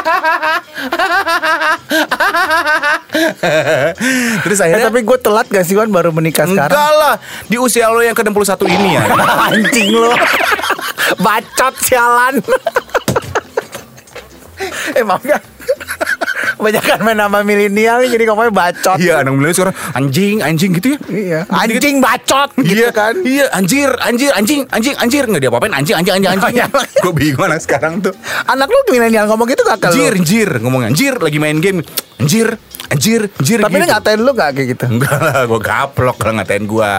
Terus 4.44 4.58
Eh, 4.60 4.64
akhirnya 4.64 4.86
tapi 4.88 5.00
gue 5.02 5.18
telat 5.20 5.46
gak 5.48 5.64
sih 5.66 5.76
Wan 5.76 5.90
baru 5.90 6.10
menikah 6.10 6.46
sekarang? 6.46 6.72
Enggak 6.72 6.92
lah 6.96 7.14
Di 7.46 7.56
usia 7.58 7.90
lo 7.90 8.00
yang 8.00 8.14
ke-61 8.14 8.62
ini 8.68 8.88
ya 8.96 9.02
Anjing 9.50 9.90
lo. 9.92 10.12
Bacot 11.18 11.74
sialan. 11.82 12.38
eh 14.96 15.02
maaf 15.02 15.24
ya. 15.24 15.38
Banyakan 16.60 16.98
main 17.00 17.16
nama 17.16 17.38
milenial 17.40 18.00
nih, 18.00 18.10
jadi 18.10 18.24
ngomongnya 18.26 18.52
bacot. 18.52 18.96
Iya 18.96 19.14
anak 19.18 19.32
milenial 19.32 19.56
sekarang 19.56 19.76
Anjing, 19.92 20.36
anjing 20.40 20.70
gitu 20.72 20.88
ya 20.90 20.98
Iya. 21.08 21.40
Anjing 21.48 21.96
bacot 21.98 22.50
gitu 22.54 22.74
Iya 22.76 22.88
kan. 22.90 23.14
Iya 23.18 23.46
anjir, 23.50 23.90
anjir, 23.98 24.30
anjing, 24.30 24.60
anjing, 24.68 24.94
anjir 24.94 25.24
Nggak 25.24 25.42
diapa-apain 25.42 25.72
anjing, 25.72 25.96
anjing, 25.96 26.14
anjing, 26.14 26.30
anjing 26.30 26.52
Iya. 26.52 26.66
Gue 27.00 27.12
bingung 27.12 27.44
anak 27.44 27.60
sekarang 27.60 27.98
tuh 27.98 28.12
Anak 28.44 28.66
lu 28.66 28.78
milenial 28.90 29.24
ngomong 29.26 29.46
gitu 29.46 29.62
gak 29.62 29.80
kalau 29.80 29.94
Anjir, 29.94 30.12
anjir 30.14 30.48
Ngomong 30.58 30.82
anjir 30.84 31.14
Lagi 31.16 31.38
main 31.38 31.56
game 31.58 31.80
Anjir, 32.16 32.52
anjir, 32.86 33.32
anjir 33.32 33.58
Tapi 33.58 33.72
gitu. 33.74 33.88
ngatain 33.88 34.20
lu 34.20 34.30
gak 34.30 34.50
kayak 34.52 34.68
gitu? 34.70 34.84
Enggak 34.86 35.16
lah, 35.16 35.48
gue 35.48 35.56
gaplok 35.58 36.16
kalau 36.16 36.36
ngatain 36.36 36.64
gue 36.64 36.92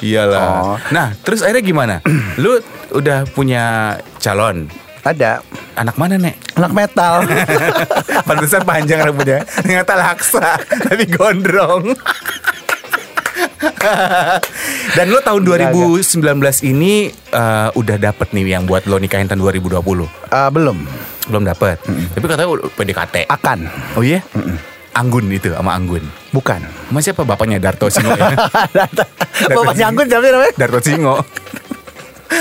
Iyalah 0.00 0.46
Oh. 0.58 0.76
Nah, 0.90 1.14
terus 1.20 1.40
akhirnya 1.40 1.62
gimana? 1.62 1.94
Lu 2.36 2.58
udah 2.90 3.22
punya 3.28 3.94
calon 4.18 4.66
Ada. 5.08 5.40
Anak 5.72 5.96
mana, 5.96 6.20
Nek? 6.20 6.36
Anak 6.60 6.72
metal. 6.76 7.24
Pantesan 8.28 8.60
panjang 8.68 9.00
rambutnya. 9.00 9.40
Ternyata 9.40 9.96
laksa 9.96 10.60
Tapi 10.84 11.08
gondrong. 11.08 11.96
Dan 14.96 15.06
lo 15.08 15.22
tahun 15.22 15.46
Enggak, 15.46 15.70
2019 15.70 16.74
ini 16.74 17.06
eh, 17.30 17.68
Udah 17.72 17.96
dapet 17.96 18.34
nih 18.34 18.58
yang 18.58 18.66
buat 18.66 18.90
lo 18.90 18.98
nikahin 18.98 19.30
tahun 19.30 19.40
2020 19.40 19.78
Eh, 19.78 20.50
Belum. 20.50 20.84
Belum 21.30 21.42
dapet? 21.46 21.78
Tapi 21.86 22.24
katanya 22.26 22.50
PDKT 22.74 23.30
Akan. 23.30 23.64
Oh 23.94 24.02
iya? 24.04 24.20
Anggun 24.92 25.30
itu 25.30 25.54
sama 25.54 25.78
Anggun. 25.78 26.02
Bukan. 26.34 26.58
Sama 26.90 26.98
siapa? 26.98 27.22
Bapaknya 27.22 27.62
Darto 27.62 27.86
Singo 27.86 28.12
ya? 28.12 28.34
Bapaknya 29.54 29.88
Anggun 29.88 30.10
siapa 30.10 30.26
namanya? 30.26 30.54
Darto 30.58 30.78
Singo 30.82 31.22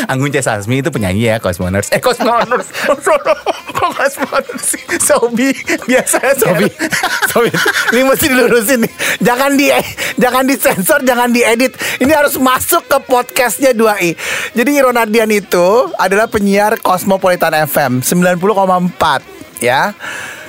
Anggun 0.06 0.30
C. 0.30 0.46
Sasmi 0.46 0.86
itu 0.86 0.94
penyanyi 0.94 1.34
ya 1.34 1.42
Cosmoners 1.42 1.90
Eh 1.90 1.98
Cosmoners 1.98 2.70
Kok 3.78 3.92
Cosmoners 3.98 4.62
sih 4.62 4.84
Sobi 5.02 5.50
Biasa 5.90 6.38
Sobi, 6.38 6.70
Sobi, 7.32 7.50
ini 7.94 8.02
mesti 8.04 8.26
dilurusin 8.30 8.84
nih. 8.84 8.92
Jangan 9.24 9.52
di, 9.56 9.68
jangan 10.20 10.44
disensor, 10.46 11.00
jangan 11.04 11.30
diedit. 11.32 11.74
Ini 12.02 12.12
harus 12.12 12.36
masuk 12.38 12.86
ke 12.86 12.98
podcastnya 13.08 13.72
2i. 13.72 14.14
Jadi 14.54 14.70
Ronardian 14.82 15.30
itu 15.32 15.92
adalah 15.96 16.28
penyiar 16.28 16.80
Cosmopolitan 16.82 17.54
FM 17.68 18.04
90,4. 18.04 19.64
ya. 19.64 19.96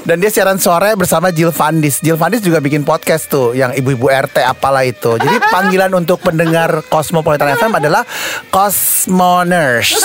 Dan 0.09 0.25
dia 0.25 0.33
siaran 0.33 0.57
sore 0.57 0.97
bersama 0.97 1.29
Jill 1.29 1.53
Vandis. 1.53 2.01
Jill 2.01 2.17
Vandis 2.17 2.41
juga 2.41 2.65
bikin 2.65 2.81
podcast 2.81 3.29
tuh 3.29 3.53
yang 3.53 3.77
ibu-ibu 3.77 4.09
RT 4.09 4.41
apalah 4.41 4.81
itu. 4.81 5.21
Jadi 5.21 5.37
panggilan 5.53 5.93
untuk 5.93 6.25
pendengar 6.25 6.81
Cosmopolitan 6.89 7.53
FM 7.53 7.77
adalah 7.77 8.09
Cosmoners. 8.49 10.01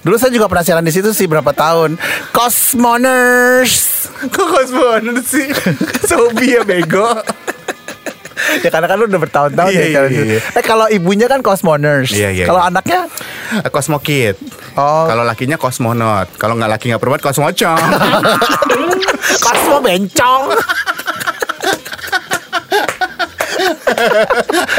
Dulu 0.00 0.16
saya 0.16 0.32
juga 0.32 0.48
pernah 0.48 0.64
siaran 0.64 0.80
di 0.80 0.96
situ 0.96 1.12
sih 1.12 1.28
berapa 1.28 1.52
tahun. 1.52 2.00
Cosmoners. 2.32 4.08
Kok 4.24 4.48
kosmonan 4.48 5.20
sih? 5.20 5.52
Sobi 6.08 6.56
ya 6.56 6.64
bego. 6.64 7.04
ya 8.64 8.68
karena 8.72 8.88
kan 8.88 8.96
lu 8.96 9.04
udah 9.04 9.20
bertahun-tahun 9.20 9.70
Iya, 9.76 9.80
ya 9.80 9.88
iya, 9.92 10.00
di 10.08 10.16
situ. 10.16 10.24
iya. 10.24 10.40
Eh 10.56 10.64
kalau 10.64 10.88
ibunya 10.88 11.28
kan 11.28 11.44
Cosmoners. 11.44 12.16
Iya, 12.16 12.32
iya, 12.32 12.44
Kalau 12.48 12.64
iya. 12.64 12.72
anaknya 12.72 13.00
Cosmo 13.68 14.00
Kid. 14.00 14.40
Oh. 14.80 15.04
Kalau 15.04 15.22
lakinya 15.22 15.60
kosmonot. 15.60 16.32
Kalau 16.40 16.56
nggak 16.56 16.70
laki 16.80 16.84
nggak 16.88 17.00
perempuan 17.04 17.20
kosmocong. 17.22 17.76
Cosmo 19.36 19.76
bencong. 19.80 20.42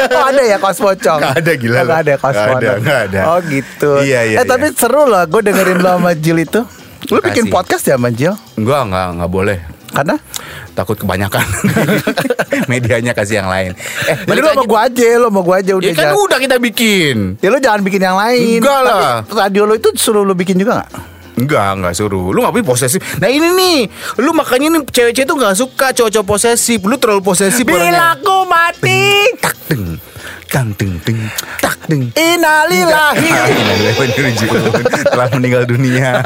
oh 0.06 0.22
ada 0.22 0.42
ya 0.42 0.56
Cosmocong 0.56 1.18
Nggak 1.18 1.34
ada, 1.36 1.52
gila 1.54 1.80
lo. 1.82 1.92
ada 1.94 2.14
Cosmo 2.16 2.40
Nggak 2.46 2.58
ada, 2.58 2.70
nggak 2.78 3.00
ada. 3.08 3.20
Oh 3.26 3.38
gitu 3.42 3.90
Iya, 4.00 4.20
iya, 4.26 4.36
Eh 4.38 4.44
tapi 4.44 4.68
iya. 4.68 4.76
seru 4.76 5.02
loh 5.04 5.22
Gue 5.24 5.40
dengerin 5.42 5.78
lo 5.78 5.90
sama 5.92 6.12
Jill 6.14 6.38
itu 6.40 6.60
Lu 7.08 7.18
bikin 7.20 7.48
podcast 7.48 7.84
ya 7.84 7.96
sama 7.96 8.10
Jill 8.10 8.34
Enggak, 8.56 8.80
enggak, 8.84 9.06
enggak 9.12 9.30
boleh. 9.30 9.58
Karena 9.86 10.16
Takut 10.74 10.92
kebanyakan. 10.94 11.40
Medianya 12.70 13.16
kasih 13.16 13.40
yang 13.40 13.48
lain. 13.48 13.72
Eh, 14.04 14.16
Jadi 14.20 14.38
lo 14.38 14.50
sama 14.50 14.64
gue 14.66 14.80
aja 14.82 15.04
Lo 15.16 15.28
sama 15.30 15.40
gue 15.40 15.56
aja 15.56 15.72
udah 15.72 15.86
Ya 15.86 15.92
kan 15.94 16.04
jangan- 16.06 16.20
udah 16.20 16.38
kita 16.38 16.56
bikin. 16.58 17.16
Ya 17.38 17.48
lo 17.48 17.58
jangan 17.58 17.80
bikin 17.80 18.02
yang 18.02 18.12
lain 18.14 18.60
Enggak 18.60 18.80
Tapi 18.82 18.92
lah. 18.92 19.16
radio 19.24 19.62
lo 19.64 19.72
itu 19.72 19.88
suruh 19.94 20.20
lo 20.20 20.34
bikin 20.34 20.56
juga 20.56 20.84
gak? 20.84 20.90
Enggak, 21.36 21.76
enggak 21.76 21.92
suruh. 21.92 22.32
Lu 22.32 22.40
ngapain 22.40 22.64
posesif? 22.64 22.96
Nah 23.16 23.28
ini 23.28 23.48
nih, 23.52 23.78
lu 24.18 24.32
makanya 24.32 24.72
nih 24.72 24.82
cewek-cewek 24.84 25.24
tuh 25.24 25.36
nggak 25.36 25.52
suka 25.54 25.92
cowok-cowok 25.92 26.26
posesif. 26.26 26.80
Lu 26.80 26.96
terlalu 26.96 27.20
posesif 27.20 27.60
orangnya. 27.62 28.16
aku 28.16 28.36
mati 28.44 29.04
tak 29.36 29.56
deng, 29.66 30.00
tang 30.46 30.68
deng 30.74 30.96
deng, 31.02 31.20
tak 31.60 31.76
deng. 31.84 32.08
Innalillahi 32.10 33.28
Telah 35.06 35.28
meninggal 35.30 35.64
dunia. 35.64 36.16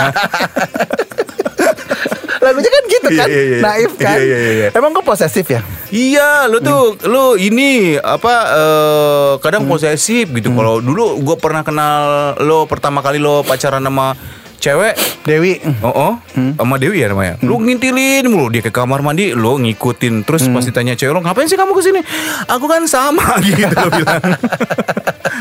Lagunya 2.40 2.71
kan 2.73 2.85
gitu 2.88 3.09
kan 3.12 3.29
Iya, 3.29 3.37
iya, 3.37 3.43
iya. 3.45 3.59
Naif 3.61 3.93
kan 4.00 4.17
Iya, 4.17 4.25
iya, 4.38 4.50
iya. 4.57 4.69
Emang 4.73 4.97
gue 4.97 5.05
posesif 5.05 5.45
ya? 5.45 5.61
Iya, 5.90 6.49
lu 6.49 6.57
tuh 6.59 6.97
lu 7.05 7.37
ini 7.37 8.00
apa 8.00 8.33
eh, 8.49 9.33
kadang 9.38 9.69
Hmm. 9.69 9.71
posesif 9.71 10.25
gitu. 10.31 10.49
Kalau 10.50 10.81
dulu 10.81 11.21
gue 11.21 11.37
pernah 11.37 11.61
kenal 11.61 12.00
lo 12.40 12.64
pertama 12.64 13.05
kali 13.05 13.21
lo 13.21 13.45
pacaran 13.45 13.85
sama 13.85 14.17
cewek 14.61 14.95
Dewi 15.25 15.57
Oh, 15.81 15.88
oh 15.88 16.12
sama 16.55 16.76
Dewi 16.76 17.00
ya 17.00 17.09
namanya. 17.09 17.40
Lu 17.40 17.57
ngintilin 17.57 18.25
mulu 18.25 18.49
dia 18.49 18.61
ke 18.61 18.69
kamar 18.69 19.00
mandi, 19.00 19.33
lu 19.33 19.57
ngikutin 19.59 20.23
terus 20.23 20.45
pasti 20.47 20.71
tanya 20.71 20.93
cewek 20.93 21.11
lo, 21.11 21.21
ngapain 21.21 21.45
sih 21.45 21.57
kamu 21.57 21.73
ke 21.73 21.83
sini? 21.83 22.00
Aku 22.47 22.64
kan 22.64 22.85
sama 22.85 23.40
gitu 23.43 23.73
lo 23.73 23.88
bilang. 23.90 24.21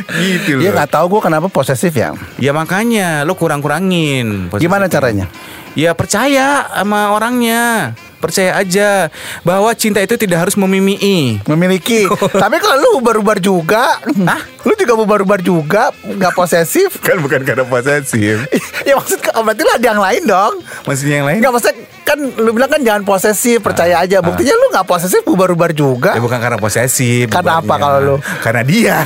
gitu 0.10 0.52
Dia 0.58 0.72
loh. 0.72 0.78
gak 0.78 0.90
tahu 0.90 1.06
gue 1.10 1.22
kenapa 1.22 1.48
posesif 1.48 1.92
ya 1.92 2.16
Ya 2.38 2.52
makanya 2.52 3.22
lo 3.22 3.36
kurang-kurangin. 3.36 4.48
posesif. 4.48 4.64
Gimana 4.64 4.88
caranya? 4.88 5.28
Ya 5.74 5.92
percaya 5.92 6.66
sama 6.72 7.12
orangnya. 7.12 7.94
Percaya 8.20 8.52
aja 8.54 9.08
bahwa 9.42 9.72
cinta 9.72 10.00
itu 10.00 10.14
tidak 10.14 10.44
harus 10.44 10.56
memimii. 10.56 11.40
Memiliki 11.48 12.04
Tapi 12.44 12.60
kalau 12.60 12.76
lu 12.78 12.90
ubar-ubar 13.00 13.40
juga 13.40 13.98
Hah? 14.04 14.42
Lu 14.64 14.76
juga 14.76 14.94
ubar-ubar 14.94 15.40
juga 15.40 15.96
Gak 15.96 16.36
posesif 16.36 17.00
Kan 17.08 17.24
bukan 17.24 17.42
karena 17.42 17.64
posesif. 17.64 18.44
Ya 18.88 18.96
maksud 18.96 19.20
berarti 19.24 19.62
lu 19.62 19.72
ada 19.72 19.88
yang 19.88 20.02
lain 20.02 20.24
dong 20.26 20.54
Maksudnya 20.84 21.16
yang 21.24 21.28
lain? 21.28 21.38
Enggak 21.40 21.54
maksudnya 21.56 21.76
kan 22.04 22.18
lu 22.42 22.50
bilang 22.52 22.68
kan 22.68 22.82
jangan 22.82 23.04
posesif 23.06 23.62
percaya 23.62 24.02
aja 24.02 24.18
buktinya 24.20 24.50
lu 24.52 24.74
nggak 24.74 24.88
posesif 24.90 25.22
ubar-ubar 25.30 25.70
juga 25.72 26.18
Ya 26.18 26.22
bukan 26.22 26.42
karena 26.42 26.58
posesif. 26.58 27.30
Karena 27.30 27.62
apa 27.62 27.70
bukannya. 27.70 27.82
kalau 27.86 28.00
lu? 28.02 28.16
Karena 28.42 28.62
dia. 28.66 28.98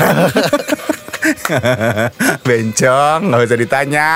Bencong, 2.47 3.19
nggak 3.23 3.39
usah 3.41 3.59
ditanya. 3.59 4.09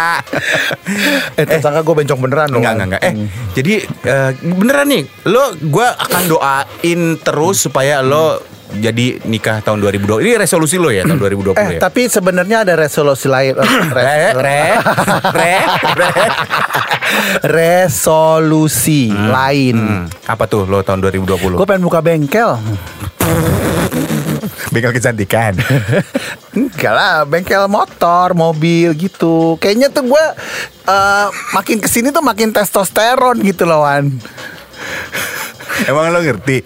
eh 1.40 1.46
tersangka 1.46 1.82
gue 1.82 1.96
bencong 1.96 2.20
beneran 2.20 2.48
loh 2.50 2.60
Enggak, 2.60 2.74
enggak, 2.76 2.88
enggak. 2.88 3.02
Eh, 3.04 3.14
jadi 3.54 3.74
eh, 4.04 4.30
beneran 4.42 4.88
nih, 4.88 5.04
lo 5.26 5.44
gue 5.54 5.88
akan 5.88 6.24
doain 6.28 7.00
terus 7.18 7.58
supaya 7.64 8.00
lo 8.00 8.40
jadi 8.68 9.24
nikah 9.24 9.64
tahun 9.64 9.80
2020. 9.80 10.28
Ini 10.28 10.36
resolusi 10.38 10.76
lo 10.76 10.92
ya 10.92 11.02
tahun 11.02 11.24
2020 11.24 11.56
Eh 11.56 11.68
ya. 11.74 11.80
tapi 11.80 12.12
sebenarnya 12.12 12.68
ada 12.68 12.76
resolusi 12.76 13.26
lain 13.26 13.56
Re, 13.96 14.36
re, 14.36 14.64
re, 15.24 15.56
re. 15.96 16.26
Resolusi 17.48 19.08
lain 19.08 19.76
Hmm, 19.78 20.04
apa 20.28 20.44
tuh 20.46 20.68
lo 20.68 20.84
tahun 20.84 21.00
2020? 21.02 21.56
Gue 21.56 21.64
pengen 21.64 21.84
buka 21.84 22.04
bengkel 22.04 22.60
Bengkel 24.78 24.94
kecantikan. 24.94 25.58
Enggak 26.58 26.94
lah 26.94 27.26
Bengkel 27.26 27.66
motor 27.66 28.38
Mobil 28.38 28.94
gitu 28.94 29.58
Kayaknya 29.58 29.90
tuh 29.90 30.06
gue 30.06 30.26
eh, 30.86 31.28
Makin 31.58 31.82
ke 31.82 31.90
sini 31.90 32.14
tuh 32.14 32.22
makin 32.22 32.54
testosteron 32.54 33.42
gitu 33.42 33.66
loh 33.66 33.82
Wan 33.82 34.14
Emang 35.90 36.14
lo 36.14 36.22
ngerti? 36.22 36.62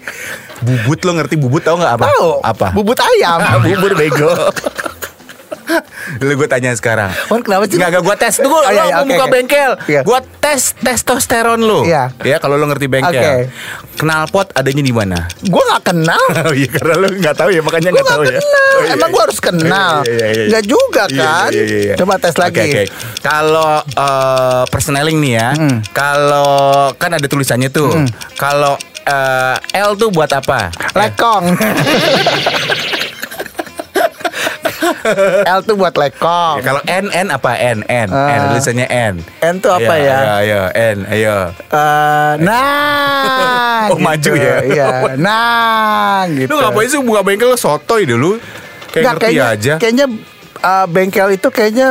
Bubut 0.60 1.00
lo 1.08 1.16
ngerti 1.16 1.34
bubut 1.40 1.64
tau 1.64 1.80
nggak 1.80 1.92
apa? 2.00 2.04
Tahu 2.08 2.28
Apa? 2.44 2.68
Bubut 2.76 3.00
ayam 3.00 3.40
Bubur 3.64 3.92
bego. 3.96 4.28
Lu 6.18 6.32
gue 6.34 6.46
tanya 6.46 6.72
sekarang. 6.72 7.10
Wan 7.26 7.40
kenapa 7.40 7.64
sih 7.64 7.76
Enggak, 7.76 8.00
gue 8.00 8.16
tes 8.16 8.34
dulu. 8.36 8.54
Oh, 8.54 8.62
iya, 8.64 8.82
iya, 8.82 8.94
mau 8.94 9.02
oke, 9.02 9.10
buka 9.10 9.24
oke. 9.24 9.32
bengkel. 9.32 9.70
Iya. 9.84 10.00
Gue 10.02 10.18
tes 10.38 10.62
testosteron 10.76 11.60
lo. 11.60 11.82
Iya. 11.82 12.10
Ya 12.20 12.36
kalau 12.36 12.54
lo 12.54 12.66
ngerti 12.66 12.86
bengkel. 12.86 13.12
Oke. 13.14 13.34
Knalpot 13.94 14.50
adanya 14.52 14.80
di 14.80 14.90
mana? 14.90 15.18
Gue 15.40 15.62
gak 15.62 15.82
kenal 15.84 16.18
Oh 16.48 16.52
iya 16.52 16.66
karena 16.66 16.94
lo 16.96 17.06
nggak 17.08 17.36
tahu 17.36 17.50
ya 17.50 17.60
makanya 17.60 17.88
Gue 17.88 17.94
nggak 17.94 18.02
gak 18.02 18.12
tahu 18.12 18.22
ya. 18.24 18.32
kenal 18.34 18.72
Oh, 18.72 18.82
iya, 18.82 18.92
Emang 18.92 19.04
iya. 19.04 19.14
gue 19.14 19.22
harus 19.22 19.38
kenal 19.38 19.94
Iya, 20.00 20.10
iya, 20.10 20.26
iya, 20.26 20.32
iya. 20.32 20.50
Gak 20.50 20.64
juga 20.66 21.02
Iya, 21.04 21.22
kan 21.22 21.50
iya, 21.50 21.62
iya, 21.62 21.78
iya. 21.84 21.94
Coba 21.94 22.14
tes 22.16 22.34
lagi 22.34 22.58
Oke, 22.58 22.66
oke. 22.66 22.82
Kalau 23.20 23.72
eh, 23.84 24.62
personeling 24.66 25.18
nih 25.18 25.32
ya, 25.34 25.48
Hmm. 25.52 25.78
kalau 25.92 26.58
kan 26.94 27.12
ada 27.12 27.24
tulisannya 27.24 27.68
tuh. 27.68 27.92
Kalau 28.34 28.74
eh, 29.02 29.56
L 29.78 29.94
tuh 29.94 30.08
buat 30.08 30.30
apa? 30.30 30.72
Lekong 30.92 31.44
L 35.48 35.60
tuh 35.62 35.74
buat 35.74 35.92
lekong 35.92 36.58
Ya, 36.58 36.62
kalau 36.62 36.80
N 36.82 37.06
N 37.08 37.26
apa 37.28 37.52
N 37.54 37.78
N 37.82 38.08
N 38.08 38.38
Ah. 38.38 38.48
tulisannya 38.48 38.86
N. 38.86 39.14
N 39.38 39.54
tuh 39.58 39.70
apa 39.70 39.94
Iya, 39.94 40.04
ya? 40.04 40.16
Ayo, 40.16 40.28
ayo 40.38 40.60
N 40.72 40.98
ayo. 41.08 41.36
Eh, 41.64 42.32
Nah 42.38 43.86
Oh, 43.92 43.98
maju 43.98 44.32
ya? 44.32 44.56
Iya 44.62 44.88
Nah 45.18 46.24
gitu 46.28 46.48
Lu 46.48 46.58
ngapain 46.58 46.86
sih 46.86 46.98
buka 46.98 47.20
bengkel 47.20 47.54
sotoy 47.54 48.04
dulu? 48.04 48.38
Kayak 48.88 48.94
Nggak, 48.94 49.14
ngerti 49.14 49.24
kayaknya, 49.24 49.46
aja. 49.48 49.72
Kayaknya 49.76 50.06
eh, 50.60 50.86
bengkel 50.86 51.28
itu 51.32 51.48
kayaknya 51.48 51.88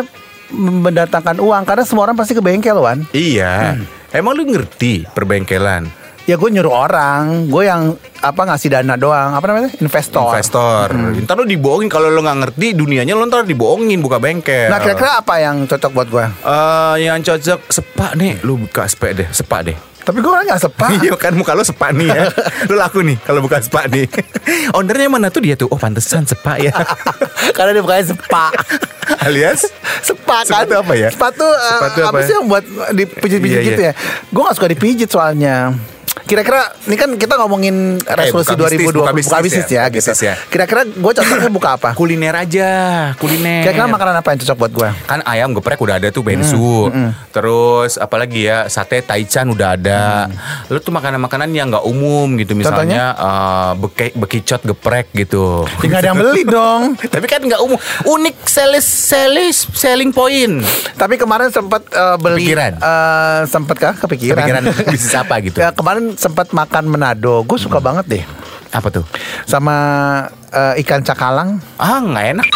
mendatangkan 0.52 1.38
uang 1.38 1.64
Karena 1.64 1.84
semua 1.84 2.04
orang 2.04 2.16
pasti 2.16 2.34
ke 2.34 2.42
bengkel 2.42 2.76
Wan 2.76 3.08
Iya. 3.10 3.76
Hmm. 3.76 3.86
Emang 4.12 4.36
lu 4.36 4.44
ngerti 4.46 5.08
perbengkelan? 5.08 5.88
Ya 6.30 6.38
gue 6.38 6.50
nyuruh 6.54 6.70
orang 6.70 7.50
Gue 7.50 7.66
yang 7.66 7.98
apa 8.22 8.42
ngasih 8.46 8.70
dana 8.70 8.94
doang 8.94 9.34
Apa 9.34 9.46
namanya? 9.50 9.74
Investor 9.82 10.30
Investor. 10.38 10.94
Hmm. 10.94 11.26
Ntar 11.26 11.36
lu 11.42 11.46
dibohongin 11.50 11.90
kalau 11.90 12.14
lu 12.14 12.22
nggak 12.22 12.38
ngerti 12.46 12.78
dunianya 12.78 13.18
lu 13.18 13.26
ntar 13.26 13.44
dibohongin 13.50 13.98
buka 14.00 14.22
bengkel. 14.22 14.70
Nah 14.70 14.78
kira-kira 14.78 15.18
apa 15.18 15.42
yang 15.42 15.66
cocok 15.66 15.92
buat 15.92 16.08
gue? 16.08 16.26
Eh, 16.46 16.96
yang 17.10 17.20
cocok 17.26 17.60
sepak 17.74 18.12
nih, 18.14 18.38
lu 18.46 18.62
buka 18.62 18.86
sepak 18.86 19.12
deh, 19.18 19.28
sepak 19.34 19.62
deh. 19.66 19.78
Tapi 20.02 20.18
gue 20.18 20.34
gak 20.34 20.58
sepak 20.58 20.90
Iya 20.98 21.14
kan 21.14 21.34
muka 21.38 21.54
lu 21.54 21.62
sepak 21.62 21.94
nih 21.94 22.10
ya. 22.10 22.26
lu 22.70 22.76
laku 22.78 23.06
nih 23.06 23.18
kalau 23.22 23.42
buka 23.42 23.62
sepak 23.62 23.90
nih. 23.90 24.06
Ownernya 24.78 25.10
mana 25.10 25.30
tuh 25.30 25.42
dia 25.46 25.54
tuh? 25.54 25.70
Oh 25.70 25.78
pantesan 25.78 26.26
sepak 26.26 26.58
ya. 26.62 26.74
Karena 27.54 27.74
dia 27.74 27.84
bukanya 27.86 28.06
sepak 28.14 28.52
Alias 29.22 29.68
Sepak 30.02 30.48
kan 30.50 30.66
Sepatu 30.66 30.74
apa 30.78 30.94
ya? 30.98 31.10
Sepatu, 31.10 31.46
eh, 31.46 31.70
Sepatu 31.74 32.00
apa, 32.02 32.10
apa 32.10 32.18
ya? 32.18 32.26
sih 32.26 32.34
yang 32.38 32.46
buat 32.48 32.64
dipijit-pijit 32.96 33.58
Iya, 33.60 33.68
gitu 33.74 33.82
iya. 33.82 33.94
ya 33.94 34.30
Gue 34.30 34.42
gak 34.46 34.56
suka 34.58 34.68
dipijit 34.72 35.10
soalnya 35.10 35.74
Kira-kira 36.22 36.62
ini 36.86 36.96
kan 36.96 37.10
kita 37.16 37.36
ngomongin 37.36 38.00
resolusi 38.00 38.52
buka 38.52 38.70
bisnis, 38.70 38.88
2020 38.88 38.96
buka 38.96 39.14
bisnis 39.14 39.42
bisnis 39.42 39.68
ya, 39.68 39.84
ya, 39.84 39.84
gitu. 39.90 40.10
ya. 40.22 40.34
Kira-kira 40.48 40.82
gue 40.86 41.12
cocoknya 41.14 41.52
buka 41.60 41.70
apa? 41.76 41.90
kuliner 41.92 42.36
aja, 42.36 42.70
kuliner. 43.16 43.64
Kira-kira 43.64 43.88
makanan 43.88 44.16
apa 44.16 44.28
yang 44.30 44.40
cocok 44.40 44.58
buat 44.58 44.72
gue? 44.72 44.90
kan 45.04 45.20
ayam 45.26 45.52
geprek 45.52 45.76
udah 45.78 45.96
ada 45.98 46.08
tuh 46.08 46.22
bensu 46.22 46.88
terus 47.30 47.96
apalagi 47.96 48.48
ya 48.48 48.68
sate 48.68 49.00
taichan 49.02 49.44
udah 49.46 49.76
ada 49.76 50.28
lu 50.68 50.80
tuh 50.80 50.92
makanan-makanan 50.92 51.52
yang 51.52 51.68
nggak 51.68 51.84
umum 51.84 52.36
gitu 52.38 52.56
misalnya 52.56 53.12
eh, 53.12 53.72
beke, 53.78 54.08
bekicot 54.16 54.62
geprek 54.64 55.12
gitu 55.14 55.68
Ya 55.82 55.88
gak 55.90 56.00
ada 56.00 56.10
yang 56.12 56.20
beli 56.20 56.44
dong 56.44 56.82
tapi 57.14 57.26
kan 57.26 57.42
nggak 57.42 57.60
umum 57.60 57.76
unik 58.06 58.36
sales 58.46 58.86
sales 58.86 59.68
selling 59.72 60.12
point 60.12 60.64
Tapi 60.96 61.16
kemarin 61.18 61.50
sempat 61.50 61.84
eh, 61.88 62.18
beli 62.18 62.46
Kepikiran? 62.46 62.72
eh, 62.78 63.40
Sempat 63.48 63.76
kah 63.76 63.94
kepikiran? 63.98 64.38
Kepikiran 64.38 64.62
bisnis 64.88 65.16
apa 65.16 65.36
gitu 65.42 65.58
Ya 65.64 65.72
kemarin 65.72 66.01
sempat 66.18 66.52
makan 66.52 66.90
Manado 66.90 67.44
Gue 67.46 67.58
suka 67.62 67.78
banget 67.78 68.06
deh. 68.08 68.24
Apa 68.72 68.88
tuh? 68.88 69.06
Sama 69.46 69.76
eh, 70.52 70.82
ikan 70.86 71.04
cakalang. 71.04 71.60
Ah 71.76 72.00
nggak 72.00 72.26
enak. 72.38 72.48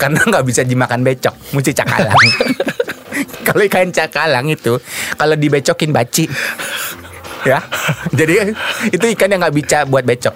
Karena 0.00 0.20
nggak 0.24 0.44
bisa 0.44 0.60
dimakan 0.64 1.04
becok. 1.04 1.34
Mesti 1.52 1.72
cakalang. 1.72 2.14
Kalau 3.46 3.62
ikan 3.68 3.92
cakalang 3.92 4.48
itu 4.50 4.80
kalau 5.14 5.36
dibecokin 5.38 5.92
baci 5.92 6.26
ya. 7.44 7.60
Jadi 8.18 8.52
itu 8.90 9.04
ikan 9.16 9.28
yang 9.30 9.40
nggak 9.44 9.56
bisa 9.56 9.78
buat 9.86 10.04
becok. 10.04 10.34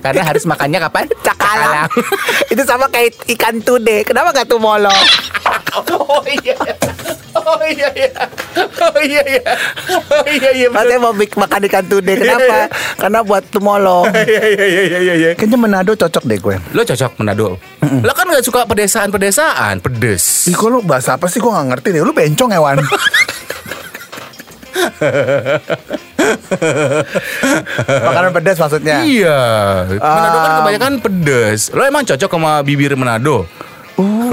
Karena 0.00 0.22
harus 0.24 0.44
makannya 0.48 0.80
kapan? 0.80 1.04
Cakalang. 1.20 1.88
itu 2.52 2.62
sama 2.64 2.88
kayak 2.88 3.16
ikan 3.36 3.60
tude. 3.60 4.04
Kenapa 4.04 4.32
gak 4.32 4.48
tumolo? 4.48 4.92
Oh 5.70 6.18
iya. 6.26 6.58
Oh 7.30 7.62
iya 7.62 7.88
iya. 7.94 8.10
Oh 8.58 8.98
iya 8.98 9.22
iya. 9.22 9.42
Oh 10.10 10.26
iya 10.26 10.50
iya. 10.50 10.66
Mau 10.98 11.14
bik- 11.14 11.38
makan 11.38 11.62
ikan 11.70 11.86
tude. 11.86 12.18
Kenapa? 12.18 12.66
Karena 12.98 13.22
buat 13.22 13.46
tumolo. 13.54 14.02
Iya 14.10 14.42
iya 14.50 14.66
iya 14.66 14.82
iya 14.82 14.98
iya. 14.98 15.14
iya. 15.14 15.30
Kayaknya 15.38 15.58
Manado 15.62 15.94
cocok 15.94 16.26
deh 16.26 16.38
gue. 16.42 16.56
Lo 16.74 16.82
cocok 16.82 17.22
Manado. 17.22 17.54
Lo 18.02 18.12
kan 18.18 18.26
gak 18.34 18.42
suka 18.42 18.66
pedesaan-pedesaan, 18.66 19.78
pedes. 19.78 20.50
Ih, 20.50 20.58
kok 20.58 20.68
lu 20.74 20.82
bahasa 20.82 21.14
apa 21.14 21.30
sih? 21.30 21.38
Gue 21.38 21.54
gak 21.54 21.70
ngerti 21.70 21.88
deh. 21.94 22.02
Lu 22.02 22.10
bencong 22.10 22.50
hewan. 22.50 22.82
Makanan 28.06 28.30
pedas 28.32 28.56
maksudnya. 28.58 29.02
Iya. 29.02 29.40
Manado 29.98 30.36
kan 30.36 30.50
Um, 30.50 30.56
kebanyakan 30.62 30.92
pedes. 31.00 31.60
Lo 31.70 31.82
emang 31.82 32.04
cocok 32.04 32.30
sama 32.30 32.60
bibir 32.60 32.94
Manado? 32.94 33.46
Oh. 33.98 34.30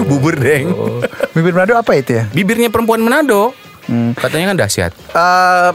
Bubur 0.08 0.34
deng. 0.34 0.72
Bibir 1.34 1.52
Manado 1.52 1.76
apa 1.76 1.92
itu 1.94 2.16
ya? 2.16 2.24
Bibirnya 2.30 2.68
perempuan 2.68 3.00
Manado. 3.00 3.52
Katanya 4.16 4.54
kan 4.54 4.56
dahsyat. 4.56 4.92
Eh, 5.12 5.70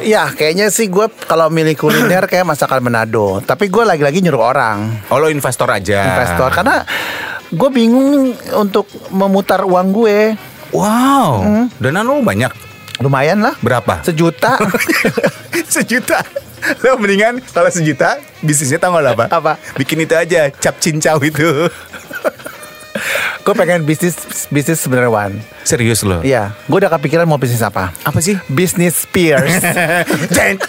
ya 0.00 0.32
kayaknya 0.32 0.72
sih 0.72 0.88
gue 0.88 1.12
kalau 1.28 1.52
milih 1.52 1.76
kuliner 1.76 2.24
kayak 2.24 2.48
masakan 2.48 2.80
Manado. 2.80 3.44
Tapi 3.44 3.68
gue 3.68 3.84
lagi-lagi 3.84 4.24
nyuruh 4.24 4.40
orang 4.46 5.04
Oh 5.12 5.20
lo 5.20 5.28
investor 5.28 5.68
aja. 5.68 6.16
investor 6.16 6.48
karena 6.48 6.80
gue 7.50 7.68
bingung 7.68 8.32
untuk 8.56 8.88
memutar 9.12 9.60
uang 9.60 9.88
gue. 9.92 10.18
Wow. 10.72 11.66
Dana 11.76 12.00
lo 12.00 12.22
banyak. 12.22 12.69
Lumayan 13.00 13.40
lah. 13.40 13.56
Berapa? 13.64 14.04
Sejuta. 14.04 14.60
sejuta. 15.74 16.20
Lo 16.84 17.00
mendingan 17.00 17.40
kalau 17.56 17.72
sejuta 17.72 18.20
bisnisnya 18.44 18.76
tau 18.76 18.92
gak 18.92 19.16
apa? 19.16 19.24
Apa? 19.32 19.52
Bikin 19.80 20.04
itu 20.04 20.12
aja, 20.12 20.52
cap 20.52 20.76
cincau 20.76 21.16
itu. 21.24 21.48
gue 23.44 23.54
pengen 23.56 23.88
bisnis 23.88 24.20
bisnis 24.52 24.84
sebenarnya 24.84 25.08
Wan. 25.08 25.32
Serius 25.64 26.04
lo? 26.04 26.20
Iya, 26.20 26.52
gue 26.68 26.76
udah 26.76 26.92
kepikiran 26.92 27.24
mau 27.24 27.40
bisnis 27.40 27.64
apa. 27.64 27.88
Apa 28.04 28.20
sih? 28.20 28.36
Bisnis 28.52 29.08
Spears. 29.08 29.64
Jeng, 30.36 30.60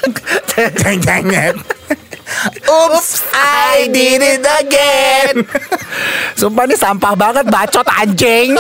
jeng, 0.80 1.28
jeng. 1.28 1.56
Oops, 2.64 3.10
I 3.36 3.92
did 3.92 4.24
it 4.24 4.48
again. 4.64 5.44
Sumpah 6.40 6.64
ini 6.64 6.80
sampah 6.80 7.12
banget 7.12 7.44
bacot 7.52 7.84
anjing. 7.92 8.56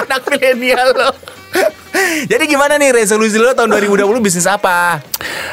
Anak 0.00 0.24
milenial 0.32 0.96
lo. 0.96 1.12
Jadi 2.30 2.44
gimana 2.46 2.74
nih 2.76 2.94
resolusi 2.94 3.38
lo 3.38 3.52
tahun 3.52 3.70
2020 3.70 4.04
bisnis 4.20 4.46
apa? 4.46 5.00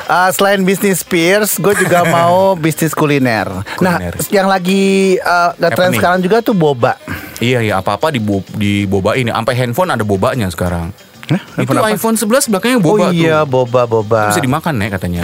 Uh, 0.05 0.29
selain 0.33 0.61
bisnis 0.61 1.01
Spears, 1.01 1.57
gue 1.57 1.73
juga 1.77 2.05
mau 2.15 2.53
bisnis 2.53 2.93
kuliner. 2.93 3.49
Nah, 3.81 3.97
Kuliner. 3.97 4.13
yang 4.29 4.47
lagi 4.49 5.15
uh, 5.21 5.53
ngetren 5.57 5.89
Happening. 5.89 5.99
sekarang 5.99 6.19
juga 6.21 6.37
tuh 6.41 6.53
boba. 6.53 6.97
Iya 7.37 7.59
iya 7.61 7.73
apa-apa 7.81 8.13
di 8.13 8.21
di 8.55 8.85
boba 8.85 9.17
ini. 9.17 9.29
Sampai 9.29 9.55
handphone 9.57 9.91
ada 9.91 10.03
bobanya 10.05 10.47
sekarang. 10.49 10.93
Hah? 11.25 11.41
Itu 11.57 11.73
apa? 11.73 11.89
iPhone 11.89 12.15
11 12.15 12.51
belakangnya 12.53 12.77
Oh 12.77 12.85
boba 12.85 13.09
iya, 13.09 13.41
tuh. 13.41 13.49
boba 13.49 13.81
boba. 13.85 14.21
Bisa 14.29 14.39
dimakan 14.39 14.77
ya 14.77 14.89
katanya. 14.89 15.21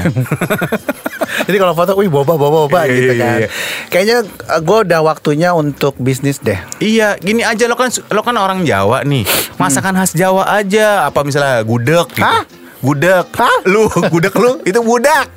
Jadi 1.48 1.58
kalau 1.58 1.74
foto, 1.74 1.94
wih 1.96 2.08
boba 2.08 2.36
boba 2.36 2.66
boba 2.66 2.80
Iya, 2.84 2.92
gitu 2.92 3.14
iya, 3.14 3.22
kan. 3.22 3.38
iya. 3.38 3.48
Kayaknya 3.88 4.18
gue 4.60 4.78
udah 4.84 5.00
waktunya 5.02 5.50
untuk 5.54 5.94
bisnis 5.98 6.38
deh. 6.38 6.58
Iya, 6.78 7.16
gini 7.18 7.42
aja 7.42 7.66
lo 7.66 7.78
kan 7.78 7.88
lo 7.90 8.22
kan 8.22 8.36
orang 8.36 8.66
Jawa 8.66 9.02
nih. 9.04 9.24
Masakan 9.56 9.96
khas 9.96 10.14
Jawa 10.14 10.50
aja, 10.50 11.06
apa 11.06 11.22
misalnya 11.22 11.62
gudeg 11.62 12.08
gitu. 12.12 12.22
Hah? 12.22 12.44
Gudeg. 12.82 13.26
Hah? 13.32 13.58
Lu, 13.64 13.86
gudeg 14.14 14.34
lu 14.34 14.58
itu 14.64 14.80
budak. 14.82 15.30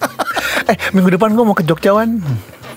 eh 0.70 0.76
minggu 0.92 1.12
depan 1.12 1.32
gue 1.32 1.44
mau 1.44 1.52
ke 1.52 1.64
Jogjawan. 1.64 2.20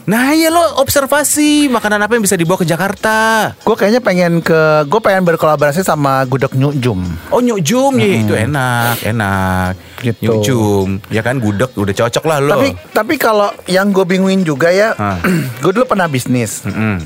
Nah, 0.04 0.36
iya 0.36 0.52
lo 0.52 0.84
observasi 0.84 1.72
makanan 1.72 2.04
apa 2.04 2.20
yang 2.20 2.24
bisa 2.24 2.36
dibawa 2.36 2.60
ke 2.60 2.68
Jakarta. 2.68 3.52
Gue 3.64 3.76
kayaknya 3.80 4.04
pengen 4.04 4.44
ke, 4.44 4.84
gue 4.84 5.00
pengen 5.00 5.24
berkolaborasi 5.24 5.80
sama 5.80 6.28
gudeg 6.28 6.52
Nyujum. 6.52 7.00
Oh, 7.32 7.40
nyujum 7.40 7.96
ya 7.96 8.08
itu 8.20 8.34
enak, 8.36 9.00
enak. 9.00 9.74
Gitu. 10.04 10.28
Nyujum, 10.28 11.00
ya 11.08 11.24
kan 11.24 11.40
gudeg 11.40 11.72
udah 11.72 11.96
cocok 11.96 12.24
lah 12.28 12.44
lo. 12.44 12.52
Tapi 12.52 12.70
tapi 12.92 13.16
kalau 13.16 13.48
yang 13.66 13.96
gue 13.96 14.04
bingungin 14.04 14.44
juga 14.44 14.76
ya, 14.76 14.92
gue 15.64 15.72
dulu 15.72 15.88
pernah 15.88 16.12
bisnis 16.12 16.68
Mm-mm. 16.68 17.00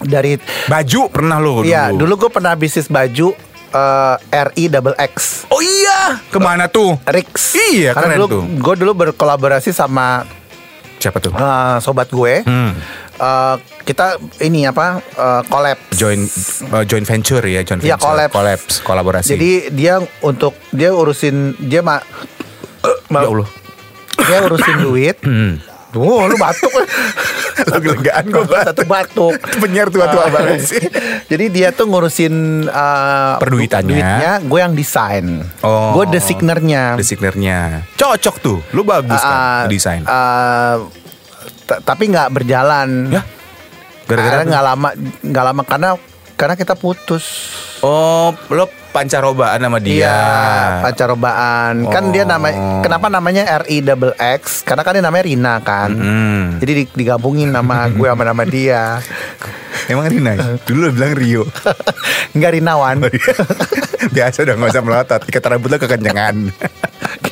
dari, 0.00 0.40
baju 0.66 1.12
pernah 1.12 1.36
lo 1.36 1.60
dulu. 1.60 1.68
ya 1.68 1.92
dulu 1.92 2.16
gue 2.16 2.30
pernah 2.32 2.56
bisnis 2.56 2.88
baju 2.88 3.36
eh, 3.68 4.16
RI 4.48 4.72
double 4.72 4.96
X. 4.96 5.44
Oh 5.52 5.60
iya, 5.60 6.16
ke 6.26 6.40
mana 6.40 6.64
tuh? 6.64 6.96
Rix. 7.04 7.52
Iya, 7.52 7.92
Karena 7.92 8.16
keren 8.16 8.18
dulu 8.24 8.26
tuh. 8.32 8.42
gue 8.56 8.74
dulu 8.80 8.92
berkolaborasi 9.04 9.68
sama 9.70 10.24
Siapa 11.02 11.18
tuh? 11.18 11.34
eh, 11.34 11.76
sobat 11.82 12.06
gue. 12.08 12.46
Hmm. 12.46 12.78
Eh, 13.12 13.56
kita 13.82 14.14
ini 14.38 14.62
apa 14.62 15.02
eh, 15.02 15.42
collab. 15.44 15.78
Joint 15.90 16.22
uh, 16.70 16.86
joint 16.86 17.02
venture 17.02 17.42
ya, 17.42 17.66
joint 17.66 17.82
Iya, 17.82 17.98
venture. 17.98 18.06
collab. 18.06 18.30
Collabs, 18.30 18.74
kolaborasi. 18.80 19.34
Jadi 19.34 19.50
dia 19.74 19.98
untuk 20.22 20.54
dia 20.70 20.94
urusin 20.94 21.58
dia 21.58 21.82
ma, 21.82 21.98
ya 23.10 23.26
Allah. 23.26 23.48
dia 24.16 24.38
urusin 24.40 24.76
duit. 24.80 25.18
Hmm. 25.20 25.58
Tuh, 25.92 26.24
lu 26.24 26.38
batuk. 26.38 26.72
Lega-legaan 27.52 28.24
gue 28.28 28.60
Satu 28.64 28.84
batuk. 28.88 29.36
Penyiar 29.60 29.88
tua-tua 29.92 30.28
banget 30.28 30.64
sih. 30.64 30.82
Jadi 31.28 31.44
dia 31.52 31.68
tuh 31.72 31.88
ngurusin 31.88 32.66
uh, 32.68 33.36
Perduitannya. 33.38 33.88
duitnya, 33.92 34.32
gue 34.42 34.58
yang 34.58 34.74
desain. 34.74 35.44
Oh. 35.62 35.96
Gue 35.96 36.08
designernya. 36.08 36.96
Designernya 36.96 37.86
Cocok 37.96 38.36
tuh 38.42 38.58
Lu 38.74 38.82
bagus 38.82 39.20
kan 39.20 39.64
Uh, 39.64 39.70
Desain 39.70 40.02
uh, 40.04 40.76
tapi 41.84 42.10
nggak 42.12 42.28
berjalan. 42.36 43.08
Ya 43.08 43.22
Gara-gara 44.04 44.44
nggak 44.44 44.64
lama, 44.64 44.88
nggak 45.24 45.44
lama 45.46 45.62
karena 45.64 45.90
karena 46.36 46.54
kita 46.58 46.74
putus. 46.76 47.24
Oh 47.80 48.34
Lo 48.52 48.68
pancarobaan 48.92 49.58
sama 49.58 49.78
dia 49.78 50.04
Iya, 50.04 50.20
pancarobaan. 50.82 51.88
Kan 51.88 52.12
dia 52.12 52.22
Oh. 52.22 52.28
namanya 52.28 52.56
kenapa 52.80 53.06
namanya 53.08 53.42
RI 53.60 53.80
double 53.80 54.14
X? 54.14 54.62
Karena 54.62 54.80
kan 54.80 54.92
dia 54.92 55.02
namanya 55.02 55.24
Rina 55.24 55.54
kan. 55.58 55.90
Hmm. 55.90 56.44
Jadi 56.60 56.72
di- 56.78 56.92
digabungin 56.94 57.48
nama 57.48 57.84
gue 57.90 58.04
sama 58.04 58.22
nama 58.22 58.44
dia. 58.44 59.00
Emang 59.88 60.06
Rina 60.06 60.36
ya? 60.36 60.44
Dulu 60.68 60.78
lo 60.78 60.90
bilang 60.92 61.12
Rio 61.12 61.42
Enggak 62.32 62.54
Rinawan. 62.54 63.02
Biasa 64.14 64.42
udah 64.42 64.54
gak 64.54 64.70
usah 64.70 64.82
melotot 64.82 65.20
Ikat 65.24 65.42
rambut 65.42 65.70
lo 65.70 65.78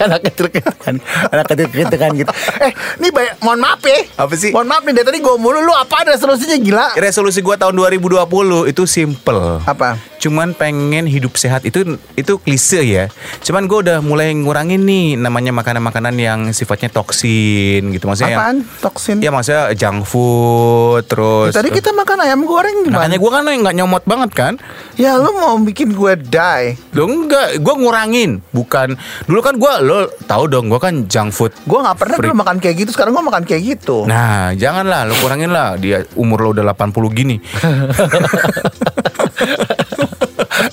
anak 0.00 0.22
kecil 0.24 0.46
kan 0.48 0.94
Anak 1.28 1.46
kecil 1.46 1.66
kan 1.92 2.10
gitu 2.14 2.30
Eh 2.56 2.70
ini 2.96 3.10
banyak 3.10 3.38
Mohon 3.38 3.60
maaf 3.60 3.82
ya 3.82 4.00
Apa 4.16 4.34
sih? 4.34 4.50
Mohon 4.50 4.68
maaf 4.68 4.82
nih 4.82 4.94
Dari 4.94 5.06
tadi 5.06 5.18
gue 5.18 5.34
mulu 5.34 5.58
Lu 5.60 5.74
apa 5.74 6.02
ada 6.02 6.14
resolusinya 6.14 6.56
gila 6.56 6.86
Resolusi 6.94 7.38
gua 7.38 7.54
tahun 7.54 7.74
2020 7.76 8.22
Itu 8.66 8.86
simple 8.86 9.60
Apa 9.62 9.98
Cuman 10.20 10.52
pengen 10.52 11.04
hidup 11.04 11.34
sehat 11.34 11.64
Itu 11.64 11.86
itu 12.12 12.32
klise 12.36 12.80
ya. 12.80 13.08
Cuman 13.40 13.64
gue 13.64 13.80
udah 13.80 13.98
mulai 13.98 14.30
ngurangin 14.30 14.80
nih 14.80 15.16
Namanya 15.16 15.50
makanan-makanan 15.50 16.14
yang 16.14 16.40
sifatnya 16.50 16.88
toksin 16.88 17.88
gitu. 17.90 18.04
Maksudnya 18.04 18.30
yang- 18.30 18.40
Apaan? 18.40 18.56
Toksin? 18.78 19.16
Ya 19.18 19.32
maksudnya 19.32 19.72
junk 19.72 20.04
food 20.04 21.02
Terus 21.06 21.50
Tadi 21.50 21.68
kita 21.70 21.90
makan 21.90 22.20
ayam 22.20 22.44
goreng 22.44 22.84
gimana? 22.84 23.00
Makanya 23.00 23.16
gue 23.16 23.30
kan 23.30 23.42
nggak 23.42 23.74
nyomot 23.74 24.02
banget 24.04 24.30
kan? 24.30 24.54
Ya 24.94 25.16
lu 25.16 25.32
mau 25.32 25.56
bikin 25.56 25.90
gue 25.90 26.12
die. 26.20 26.76
Lo 26.92 27.08
enggak, 27.08 27.56
gue 27.56 27.74
ngurangin 27.74 28.44
Bukan, 28.50 28.94
dulu 29.24 29.40
kan 29.40 29.56
gue, 29.56 29.72
lo 29.80 29.98
tahu 30.26 30.44
dong 30.46 30.68
Gue 30.68 30.76
kan 30.76 31.06
junk 31.06 31.30
food 31.30 31.54
Gue 31.62 31.80
gak 31.80 31.96
pernah 31.96 32.16
dulu 32.18 32.34
makan 32.36 32.58
kayak 32.58 32.76
gitu 32.76 32.90
Sekarang 32.92 33.12
gue 33.12 33.24
makan 33.24 33.42
kayak 33.42 33.62
gitu. 33.64 34.04
Nah, 34.04 34.52
janganlah, 34.52 35.06
lo 35.06 35.16
kurangin 35.16 35.48
lah. 35.48 35.74
Dia 35.74 36.04
umur 36.14 36.42
lo 36.42 36.48
udah 36.52 36.64
80 36.66 36.92
gini 37.14 37.36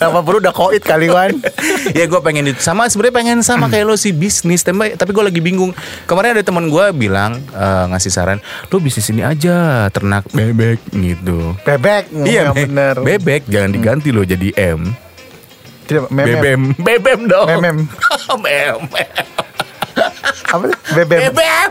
Apa 0.08 0.20
perlu 0.24 0.40
udah 0.40 0.56
koit 0.56 0.84
kali 0.84 1.12
Wan. 1.12 1.36
Ya 1.98 2.06
gue 2.06 2.20
pengen 2.20 2.52
itu 2.52 2.60
Sama 2.60 2.86
sebenarnya 2.92 3.16
pengen 3.16 3.38
sama 3.42 3.72
kayak 3.72 3.86
lo 3.88 3.96
sih 3.96 4.12
bisnis. 4.12 4.62
Tapi, 4.62 4.96
tapi 5.00 5.12
gue 5.12 5.24
lagi 5.24 5.42
bingung. 5.44 5.72
Kemarin 6.06 6.38
ada 6.38 6.44
teman 6.44 6.68
gue 6.68 6.86
bilang 6.94 7.40
eh, 7.52 7.86
Ngasih 7.90 8.12
saran 8.12 8.40
Lo 8.70 8.78
bisnis 8.78 9.08
ini 9.10 9.24
aja 9.24 9.88
Ternak 9.90 10.30
bebek 10.32 10.80
gitu. 10.92 11.56
Bebek? 11.64 12.12
Iya 12.28 12.52
Nggak 12.52 12.56
bener. 12.68 12.96
Bebek. 13.02 13.42
Jangan 13.48 13.70
diganti 13.72 14.10
lo 14.12 14.24
jadi 14.24 14.50
M. 14.76 15.08
Tidak, 15.88 16.12
memem. 16.12 16.28
Bebem. 16.28 16.62
Bebem 16.76 17.20
dong. 17.32 17.48
Memem. 17.48 17.78
Mem 18.44 18.80
Apa? 20.48 20.66
Bebek 20.96 21.20
bebek 21.32 21.70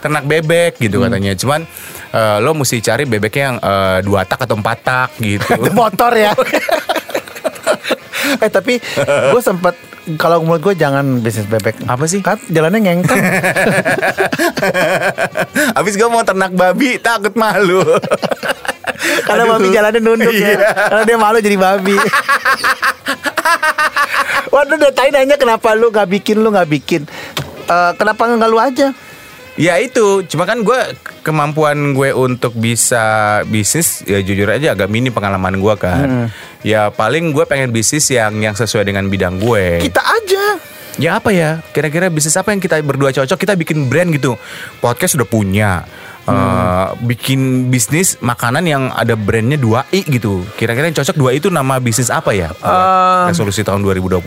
ternak 0.00 0.24
bebek 0.24 0.72
gitu 0.80 1.02
katanya. 1.02 1.32
Cuman 1.36 1.64
eh, 2.12 2.36
lo 2.40 2.52
mesti 2.56 2.80
cari 2.80 3.04
bebeknya 3.08 3.42
yang 3.42 3.56
eh, 3.58 3.98
dua 4.04 4.24
tak 4.28 4.44
atau 4.44 4.56
empat 4.56 4.78
tak 4.84 5.10
gitu. 5.20 5.44
Itu 5.48 5.72
motor 5.80 6.12
ya 6.16 6.32
Eh 8.40 8.48
tapi 8.48 8.78
gue 9.32 9.42
sempet 9.42 9.74
kalau 10.18 10.42
menurut 10.42 10.62
gue 10.62 10.74
jangan 10.74 11.22
bisnis 11.22 11.46
bebek 11.46 11.86
Apa 11.86 12.06
sih? 12.06 12.22
Kan 12.22 12.38
jalannya 12.50 12.78
ngengkang 12.82 13.18
Abis 15.78 15.94
gue 15.94 16.08
mau 16.10 16.22
ternak 16.22 16.54
babi 16.54 16.98
takut 16.98 17.34
malu 17.34 17.82
Karena 19.26 19.42
Aduh. 19.46 19.52
babi 19.58 19.68
jalannya 19.74 20.00
nunduk 20.02 20.34
ya. 20.34 20.54
Iya. 20.54 20.58
Karena 20.74 21.02
dia 21.06 21.18
malu 21.18 21.38
jadi 21.42 21.56
babi. 21.58 21.96
Waduh, 24.52 24.76
udah 24.76 24.92
tadi 24.92 25.10
nanya 25.10 25.36
kenapa 25.40 25.72
lu 25.72 25.90
nggak 25.90 26.08
bikin, 26.10 26.44
lu 26.44 26.52
nggak 26.52 26.70
bikin. 26.70 27.02
Eh, 27.66 27.92
kenapa 27.96 28.28
nggak 28.28 28.50
lu 28.50 28.58
aja? 28.60 28.92
Ya 29.52 29.76
itu, 29.76 30.24
cuma 30.32 30.48
kan 30.48 30.64
gue 30.64 30.80
kemampuan 31.20 31.92
gue 31.92 32.08
untuk 32.16 32.56
bisa 32.56 33.04
bisnis 33.44 34.00
ya 34.08 34.24
jujur 34.24 34.48
aja 34.48 34.72
agak 34.72 34.88
minim 34.88 35.12
pengalaman 35.12 35.60
gue 35.60 35.74
kan. 35.76 36.32
Ya 36.62 36.94
paling 36.94 37.34
gue 37.34 37.42
pengen 37.42 37.74
bisnis 37.74 38.06
yang 38.10 38.38
yang 38.38 38.54
sesuai 38.54 38.86
dengan 38.86 39.10
bidang 39.10 39.42
gue. 39.42 39.82
Kita 39.82 40.02
aja. 40.02 40.44
Ya 41.00 41.18
apa 41.18 41.34
ya? 41.34 41.64
Kira-kira 41.74 42.12
bisnis 42.12 42.36
apa 42.38 42.52
yang 42.54 42.60
kita 42.62 42.78
berdua 42.84 43.10
cocok? 43.10 43.38
Kita 43.38 43.58
bikin 43.58 43.90
brand 43.90 44.12
gitu. 44.14 44.38
Podcast 44.78 45.18
sudah 45.18 45.26
punya. 45.26 45.82
Eh, 46.22 46.86
bikin 47.02 47.66
bisnis 47.66 48.14
makanan 48.22 48.62
yang 48.62 48.82
ada 48.94 49.18
brandnya 49.18 49.58
2i 49.58 50.06
gitu. 50.06 50.46
Kira-kira 50.54 50.86
yang 50.86 50.94
cocok 50.94 51.18
2i 51.18 51.42
itu 51.42 51.50
nama 51.50 51.82
bisnis 51.82 52.14
apa 52.14 52.30
ya? 52.30 52.54
Eh. 52.54 53.24
resolusi 53.26 53.66
tahun 53.66 53.82
2020. 53.82 54.22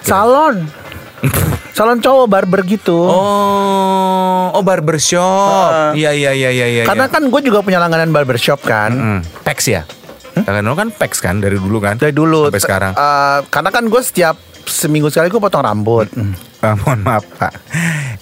Salon. 0.00 0.64
Salon 1.76 2.00
cowok 2.00 2.26
barber 2.32 2.64
gitu. 2.64 2.96
Oh, 2.96 4.56
oh 4.56 4.62
barbershop. 4.64 5.92
Iya 5.92 6.16
iya 6.16 6.32
iya 6.32 6.48
iya 6.48 6.66
iya. 6.80 6.82
Karena 6.88 7.12
kan 7.12 7.28
gue 7.28 7.40
juga 7.44 7.60
punya 7.60 7.76
langganan 7.76 8.08
barbershop 8.08 8.64
kan. 8.64 8.92
Hmm, 8.96 9.20
Pex 9.44 9.68
ya? 9.68 9.84
Kalian 10.46 10.78
kan 10.78 10.88
Pex 10.94 11.18
kan 11.18 11.42
dari 11.42 11.58
dulu 11.58 11.82
kan? 11.82 11.98
Dari 11.98 12.14
dulu. 12.14 12.46
sampai 12.46 12.62
sekarang. 12.62 12.92
Eh, 12.94 13.38
karena 13.50 13.70
kan 13.74 13.84
gue 13.90 13.98
setiap 13.98 14.38
seminggu 14.62 15.10
sekali 15.10 15.26
gue 15.26 15.42
potong 15.42 15.66
rambut. 15.66 16.06
Ah, 16.62 16.78
mohon 16.78 17.02
maaf 17.02 17.26
Pak. 17.26 17.52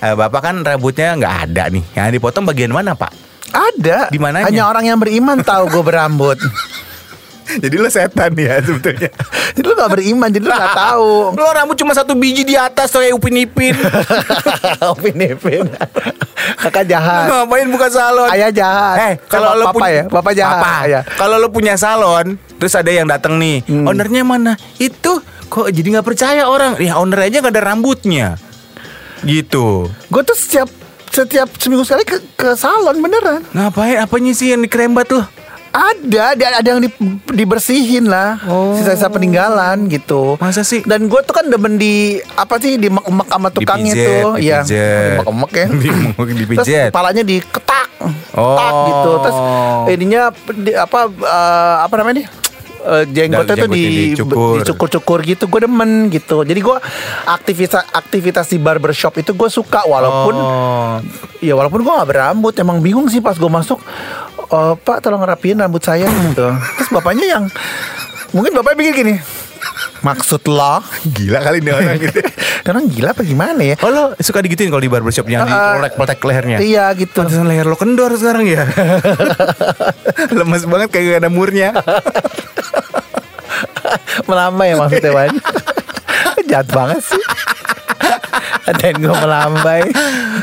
Eh, 0.01 0.15
Bapak 0.17 0.41
kan 0.41 0.57
rambutnya 0.65 1.21
nggak 1.21 1.35
ada 1.49 1.69
nih. 1.69 1.85
Yang 1.93 2.09
dipotong 2.17 2.49
bagian 2.49 2.73
mana 2.73 2.97
Pak? 2.97 3.13
Ada. 3.53 4.09
Di 4.09 4.17
mananya? 4.17 4.49
Hanya 4.49 4.65
orang 4.73 4.89
yang 4.89 4.97
beriman 4.97 5.45
tahu 5.45 5.69
gue 5.69 5.85
berambut. 5.85 6.41
Jadi 7.55 7.75
lo 7.77 7.87
setan 7.87 8.33
ya 8.35 8.59
sebetulnya. 8.59 9.11
jadi 9.55 9.65
lu 9.65 9.75
gak 9.75 9.91
beriman, 9.93 10.29
jadi 10.29 10.45
lu 10.45 10.51
gak 10.51 10.75
tahu. 10.75 11.13
Lo 11.35 11.51
rambut 11.51 11.77
cuma 11.77 11.93
satu 11.93 12.13
biji 12.13 12.43
di 12.43 12.55
atas 12.55 12.91
tuh 12.91 13.01
kayak 13.01 13.15
upin 13.15 13.37
ipin. 13.39 13.75
Upin 14.95 15.17
Ipin. 15.17 15.65
Kakak 16.61 16.85
jahat. 16.85 17.27
Ngapain 17.27 17.69
buka 17.69 17.89
salon? 17.89 18.29
Ayah 18.29 18.51
jahat. 18.51 18.97
Eh, 19.01 19.15
kalau 19.27 19.57
papa 19.63 19.73
punya 19.73 19.89
ya, 19.91 20.03
papa 20.07 20.31
jahat. 20.33 20.61
Papa. 20.61 20.75
Iya. 20.85 21.01
Kalau 21.17 21.37
lo 21.39 21.49
punya 21.49 21.75
salon, 21.75 22.37
terus 22.59 22.75
ada 22.75 22.91
yang 22.91 23.09
datang 23.09 23.37
nih, 23.37 23.65
Hmm. 23.65 23.89
ownernya 23.89 24.23
mana? 24.23 24.53
Itu 24.77 25.25
kok 25.49 25.71
jadi 25.71 25.99
nggak 25.99 26.07
percaya 26.07 26.45
orang? 26.45 26.77
Ya 26.77 27.01
owner 27.01 27.25
aja 27.25 27.41
nggak 27.41 27.55
ada 27.55 27.63
rambutnya. 27.65 28.37
Gitu. 29.25 29.89
Gue 30.13 30.23
tuh 30.23 30.37
setiap 30.37 30.69
setiap 31.09 31.49
seminggu 31.57 31.87
sekali 31.87 32.05
ke, 32.05 32.19
ke 32.35 32.49
salon 32.55 32.99
beneran. 33.01 33.41
Ngapain? 33.55 34.03
Apanya 34.03 34.33
sih 34.35 34.53
yang 34.53 34.61
dikerembat 34.61 35.07
tuh? 35.09 35.25
Ada, 35.75 36.39
ada, 36.39 36.45
ada 36.55 36.69
yang 36.69 36.81
di- 36.81 36.95
dibersihin 37.29 38.07
lah, 38.07 38.39
Oh. 38.45 38.79
sisa-sisa 38.79 39.11
peninggalan 39.11 39.91
gitu. 39.91 40.39
Masa 40.39 40.63
sih? 40.63 40.81
Dan 40.81 41.11
gue 41.11 41.19
tuh 41.21 41.35
kan 41.35 41.45
demen 41.45 41.75
di 41.75 42.15
apa 42.33 42.57
sih 42.57 42.79
di 42.79 42.87
emak 42.87 43.27
sama 43.27 43.51
tukangnya 43.51 43.91
Dipijet, 43.91 44.23
tuh, 44.23 44.33
iya, 44.39 44.59
dipijet. 44.63 45.27
emak 45.27 45.51
ya. 45.53 45.67
Di- 45.83 46.35
dipijet. 46.37 46.63
Terus 46.63 46.95
kepalanya 46.95 47.23
diketak, 47.23 47.89
Oh. 48.33 48.55
tak 48.55 48.73
gitu. 48.87 49.11
Terus 49.19 49.39
ininya 49.91 50.23
di- 50.55 50.79
apa 50.79 50.99
eh, 51.11 51.77
apa 51.83 51.95
namanya 51.97 52.17
nih? 52.17 52.29
Eh, 52.85 53.05
jenggotnya 53.09 53.57
tuh 53.57 53.73
Jenggotnya 53.73 53.81
di 53.81 54.13
dicukur-cukur 54.61 55.25
gitu 55.25 55.49
gue 55.49 55.61
demen 55.65 56.13
gitu 56.13 56.45
jadi 56.45 56.61
gue 56.61 56.77
aktivitas 57.25 57.81
aktivitas 57.89 58.45
di 58.45 58.61
barbershop 58.61 59.17
itu 59.17 59.33
gue 59.33 59.49
suka 59.49 59.89
walaupun 59.89 60.35
Oh. 60.37 61.01
Ya 61.41 61.53
walaupun 61.53 61.81
gue 61.81 61.89
gak 61.91 62.05
berambut 62.07 62.53
Emang 62.55 62.79
bingung 62.79 63.09
sih 63.09 63.21
pas 63.21 63.33
gue 63.33 63.49
masuk 63.49 63.81
"Eh, 64.51 64.75
Pak 64.81 65.05
tolong 65.05 65.23
rapiin 65.23 65.61
rambut 65.61 65.81
saya 65.81 66.09
gitu. 66.09 66.53
Terus 66.53 66.91
bapaknya 66.93 67.39
yang 67.39 67.45
Mungkin 68.35 68.51
bapaknya 68.51 68.79
pikir 68.83 68.95
gini 69.07 69.15
Maksud 70.05 70.45
lo? 70.51 70.85
Gila 71.07 71.41
kali 71.41 71.65
nih 71.65 71.73
orang 71.73 71.97
gitu. 71.97 72.21
Ini 72.65 72.69
Orang 72.73 72.85
gila 72.89 73.13
apa 73.13 73.23
gimana 73.25 73.61
ya? 73.61 73.77
Oh 73.81 73.93
lo 73.93 74.13
suka 74.21 74.45
digituin 74.45 74.69
kalau 74.69 74.81
di 74.81 74.93
barbershop 74.93 75.29
yang 75.29 75.45
di 75.45 75.53
Uh, 75.53 75.89
protek 75.97 76.21
lehernya? 76.21 76.61
Iya 76.61 76.93
gitu. 76.97 77.25
Pantesan 77.25 77.49
leher 77.49 77.65
lo 77.65 77.77
kendor 77.77 78.13
sekarang 78.17 78.45
ya? 78.45 78.69
Lemes 80.37 80.65
banget 80.69 80.89
kayak 80.93 81.05
gak 81.17 81.21
ada 81.25 81.31
murnya. 81.33 81.71
Melambai 84.29 84.73
ya 84.73 84.77
maksudnya 84.81 85.13
Wan? 85.13 85.33
Jahat 86.49 86.69
banget 86.73 87.01
sih. 87.05 87.25
Atain 88.65 88.97
gue 88.97 89.13
melambai. 89.13 89.85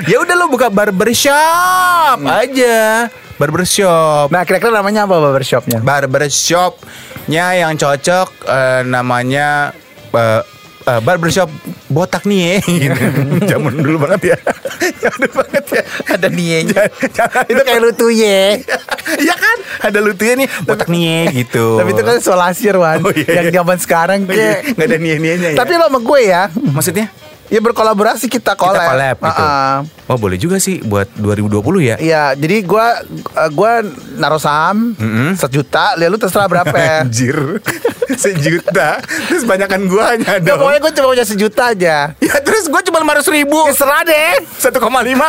Ya 0.05 0.21
udah 0.21 0.35
lo 0.37 0.45
buka 0.49 0.69
barbershop 0.69 2.21
aja 2.21 3.09
Barbershop. 3.41 4.29
Nah 4.29 4.45
kira-kira 4.45 4.69
namanya 4.71 5.03
apa 5.03 5.17
barbershopnya? 5.17 5.81
Barbershopnya 5.81 7.45
yang 7.57 7.73
cocok 7.73 8.29
eh, 8.45 8.81
Namanya 8.83 9.73
eh, 10.11 10.41
eh, 10.83 10.99
Barbershop 10.99 11.49
botak 11.87 12.23
nih 12.23 12.61
gitu. 12.85 13.01
Zaman 13.47 13.73
dulu 13.75 13.97
banget 13.99 14.33
ya. 14.33 14.37
Zaman 15.03 15.17
dulu 15.19 15.33
banget 15.41 15.65
ya. 15.71 15.83
Ada 16.07 16.27
nienya 16.29 16.83
Jangan- 17.09 17.47
Itu 17.47 17.61
kayak 17.61 17.81
lutu 17.81 18.07
ye 18.07 18.61
Iya 19.25 19.35
kan? 19.35 19.57
Ada 19.81 19.99
lutunya 19.99 20.33
nih. 20.37 20.47
Botak 20.61 20.87
nih 20.87 21.25
gitu. 21.35 21.81
Tapi 21.81 21.89
itu 21.91 22.01
kan 22.01 22.17
solasir 22.21 22.77
Wan. 22.77 23.01
Oh, 23.01 23.09
iya, 23.09 23.41
Yang 23.41 23.47
iya. 23.49 23.55
zaman 23.59 23.77
sekarang 23.77 24.19
Oh, 24.23 24.31
iya. 24.31 24.61
kayak 24.61 24.77
Nggak 24.77 24.85
ada 24.87 24.97
nia-nianya 24.97 25.49
ya. 25.51 25.57
Tapi 25.57 25.71
lo 25.75 25.89
sama 25.89 25.99
gue 25.99 26.21
ya. 26.23 26.43
Maksudnya 26.53 27.07
Ya 27.51 27.59
berkolaborasi 27.59 28.25
kita 28.25 28.55
collab. 28.55 28.79
Kita 28.79 28.87
collab 28.87 29.17
gitu 29.19 29.43
ah. 29.43 29.83
Oh 30.07 30.15
boleh 30.15 30.35
juga 30.35 30.55
sih 30.55 30.79
Buat 30.79 31.11
2020 31.15 31.59
ya 31.83 31.95
Iya, 31.99 32.23
jadi 32.33 32.63
gua 32.63 33.03
uh, 33.35 33.49
gua 33.51 33.83
naruh 34.15 34.39
saham 34.39 34.95
sejuta, 35.35 35.93
lalu 35.95 36.15
terserah 36.15 36.47
berapa 36.47 36.71
ya. 36.71 36.95
Anjir 37.03 37.59
Sejuta 38.23 39.03
Terus 39.27 39.43
banyakan 39.43 39.81
gua 39.85 40.15
hanya 40.15 40.39
Ya, 40.39 40.43
dong 40.47 40.63
pokoknya 40.63 40.79
gue 40.79 40.91
cuma 40.95 41.07
punya 41.11 41.25
sejuta 41.25 41.63
aja. 41.69 42.15
Ya 42.17 42.35
terus 42.39 42.65
gue 42.65 42.81
cuma 42.87 43.03
500 43.03 43.35
ribu 43.35 43.59
Ya, 43.67 43.73
serah 43.75 44.01
deh. 44.01 44.31
1,5 44.57 44.79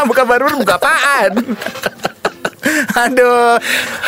buka 0.06 0.22
baru 0.22 0.46
buka 0.54 0.78
apaan 0.78 1.32
Aduh 3.04 3.56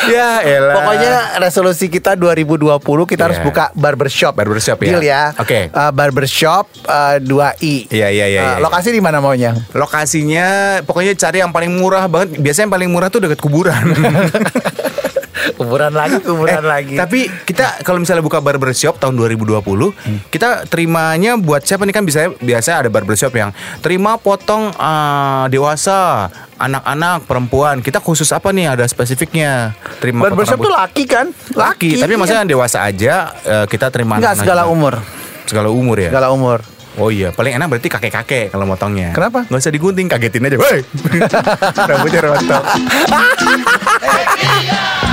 Ya 0.06 0.40
elah 0.40 0.74
Pokoknya 0.76 1.14
resolusi 1.38 1.86
kita 1.86 2.14
2020 2.14 2.76
kita 3.06 3.22
harus 3.24 3.38
Iya. 3.40 3.46
buka 3.46 3.64
barbershop. 3.72 4.32
Barbershop 4.34 4.78
ya. 4.80 4.88
Deal 4.90 5.02
ya. 5.02 5.22
Oke. 5.36 5.68
Uh, 5.70 5.90
barbershop 5.90 6.68
uh, 6.84 7.16
2i. 7.18 7.88
Iya, 7.88 8.08
iya, 8.08 8.26
iya, 8.26 8.40
Uh, 8.40 8.48
iya. 8.54 8.58
Lokasi 8.60 8.88
di 8.90 9.00
mana 9.00 9.18
maunya? 9.18 9.56
Lokasinya 9.72 10.46
Pokoknya 10.82 11.14
cari 11.14 11.40
yang 11.40 11.50
paling 11.50 11.72
murah 11.72 12.04
banget 12.06 12.36
Biasanya 12.36 12.64
yang 12.66 12.74
paling 12.74 12.90
murah 12.90 13.08
tuh 13.08 13.20
deket 13.20 13.40
kuburan 13.40 13.84
kuburan 15.52 15.90
lagi, 15.90 16.16
kuburan 16.18 16.56
Eh, 16.56 16.64
lagi. 16.64 16.94
Tapi 16.94 17.26
kita 17.44 17.80
kalau 17.80 17.96
misalnya 17.96 18.20
buka 18.20 18.38
barbershop 18.38 18.96
tahun 18.96 19.14
2020, 19.14 19.92
kita 20.28 20.64
terimanya 20.64 21.36
buat 21.36 21.60
siapa 21.60 21.82
nih 21.82 21.92
kan 21.92 22.02
bisa 22.02 22.32
biasa 22.34 22.80
ada 22.80 22.88
barbershop 22.88 23.30
yang 23.30 23.50
terima 23.78 24.16
potong 24.16 24.70
eh, 24.70 25.44
dewasa, 25.48 26.28
anak-anak, 26.56 27.24
perempuan. 27.24 27.78
Kita 27.78 27.98
khusus 27.98 28.28
apa 28.28 28.48
nih 28.48 28.70
ada 28.70 28.84
spesifiknya? 28.84 29.72
Terima 29.98 30.24
barbershop 30.24 30.58
tuh 30.58 30.70
laki 30.70 31.02
kan? 31.04 31.26
laki, 31.50 31.96
tapi 31.96 32.14
maksudnya 32.14 32.42
yang 32.42 32.50
dewasa 32.50 32.82
aja 32.82 33.32
eh, 33.42 33.64
kita 33.66 33.88
terima 33.88 34.16
Enggak 34.16 34.38
segala 34.38 34.64
juga. 34.64 34.72
umur. 34.72 34.94
Segala 35.44 35.68
umur 35.68 35.96
ya. 35.98 36.08
Segala 36.08 36.28
umur. 36.30 36.58
Oh 36.94 37.10
iya, 37.10 37.34
paling 37.34 37.58
enak 37.58 37.66
berarti 37.66 37.90
kakek-kakek 37.90 38.54
kalau 38.54 38.64
motongnya. 38.64 39.10
Kenapa? 39.10 39.42
Gak 39.50 39.58
usah 39.58 39.74
digunting, 39.74 40.06
kagetin 40.06 40.46
aja. 40.46 40.56
Woi. 40.56 40.80
Rambutnya 41.90 42.20
rontok. 42.22 42.62